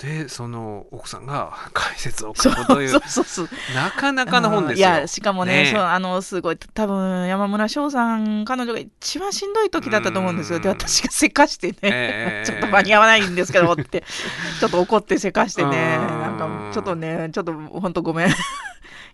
[0.00, 4.88] でその奥さんが 解説を書くというそうそうそうなかなかの本ですよ。
[4.88, 10.58] いやしかもねねそうあのすごい多分山村翔さん彼女が一番しんどい時だったと思うんですよ。
[10.58, 10.74] でうん。
[10.74, 14.02] 私がせかしてね、ええちょっと間に合わないんですけどって。
[14.58, 15.98] ちょっと怒ってせかしてね。
[16.00, 16.20] うん。
[16.20, 18.28] なんかちょっとねちょっと本当ごめん。
[18.32, 18.32] い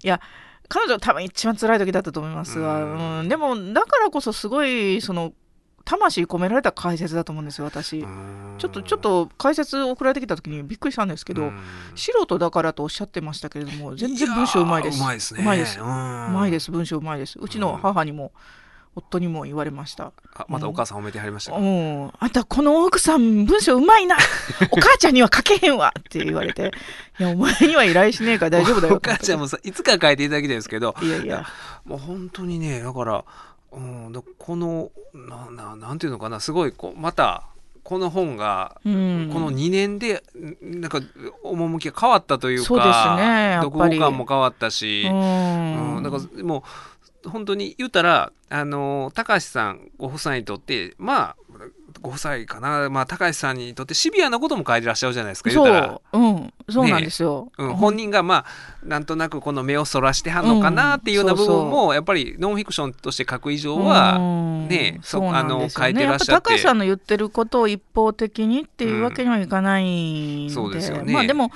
[0.03, 0.21] や
[0.69, 3.19] 彼女多分一番辛い時だったと思いますが、うん。
[3.21, 5.33] うん、でもだからこそすごいその
[5.87, 8.01] 魂込められた解説だと思うんですよ私。
[8.01, 11.61] うんちょっとちょっと解説送られてきた時にびっくりしたんですけど、うん。
[11.95, 15.01] 素人だからとおっしゃってましたけれども全然文章うまいです。
[15.01, 15.41] うまいですね。
[15.41, 15.79] うまいです。
[15.81, 17.39] ううまいです文章うまいです。
[17.39, 18.33] うちの母にも
[18.99, 20.13] 夫にも言われました。
[20.35, 21.59] あまたお母さん褒めてはりましたか？
[21.59, 24.17] うん、あんたこの奥さん文章うまいな。
[24.73, 26.73] お母ちゃんには書けへんわって言われて。
[27.21, 28.97] いやお前には依頼しねえから大丈夫だよ。
[28.97, 31.47] お母ちゃんもさいつか書いていただきたいんですけど、いやいや。
[31.85, 33.25] もう本当にねだから、
[33.77, 37.45] うん、だこのなななんていうのかなすごいこうまた
[37.83, 39.31] この本がうん。
[39.33, 41.01] この2年でんなんか
[41.45, 46.65] 趣が変わったというかそうですね読後感も変わったし、ううんん、だからも
[47.25, 51.37] う本当に言ったらあの高橋さんご夫妻にとってまあ
[52.01, 56.01] ご夫妻かな、まあ、高橋さんにとってシビアなことも書いてらっしゃるじゃないですか言うたら。
[56.13, 58.47] そう、うん、そうなんですよ、うん、本人がまあ
[58.85, 64.69] なんとなくこの目をそらしてはんのかなっていうような部分もやっぱりノンフィクションとして書く以上はうん。
[64.69, 66.49] ねそそうなんですよあの書いてらっしゃって。
[66.49, 71.13] 高橋さんの言ってることを一方的にっていうわけにはいかないので、そうですよね。
[71.13, 71.51] まあでも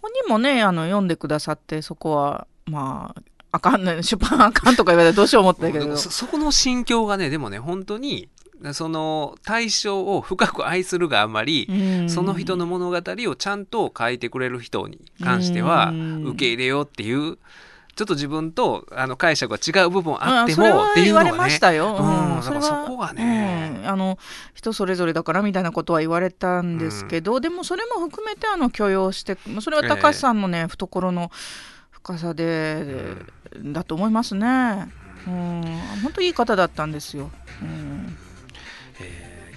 [0.00, 3.22] 本人もねあの読んでくださってそこはまあ
[3.52, 5.96] あかんね出版あかんとか言われたらどうしよう思ったけど。
[5.96, 8.28] そこの心境がねでもね本当に
[8.72, 12.08] その対象を深く愛するがあまり、うん。
[12.08, 16.24] その人の物語をちゃんと書いてくれる人に関してはうん。
[16.24, 17.38] 受け入れようっていう
[17.94, 21.96] ちょっと自分とあの解釈が違う部分あってもっていうのがね言われましたよ。
[21.96, 23.88] うんそこがねうん。
[23.88, 24.18] あの
[24.54, 31.30] 人それぞれだからみたいなことは言われたんですけど、でもそれも含めてあの許容してまあそれは高橋さんのね、懐の
[31.90, 33.16] 深さで、
[33.58, 34.90] だと思いますね。
[35.26, 35.62] うん、
[36.02, 37.30] 本当いい方だったんですよ。
[37.60, 38.31] うん、えー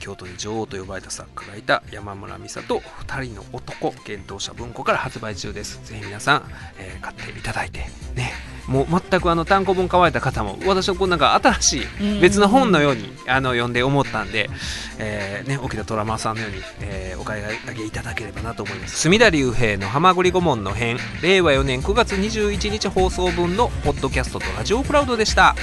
[0.06, 5.82] 京都に女王と呼ばれた作家がいた山村美沙と二人の男幻冬舎文庫から発売中です。
[5.84, 6.44] ぜひ皆さん、
[6.78, 7.80] えー買っていただいて
[8.14, 8.32] ね。
[8.68, 11.78] もう全くあの単行本買われた方も私はこうなんか新し
[12.18, 14.50] い別の本のようにあの読んで思ったんで、
[14.98, 19.00] えーね、沖田虎間さんのように、えーお買い上げいただければなと思います。
[19.00, 25.56] 隅田隆平の「はまぐり顧問の編」令和4年9月21日放送分のポッドキャストとラジオクラウドでした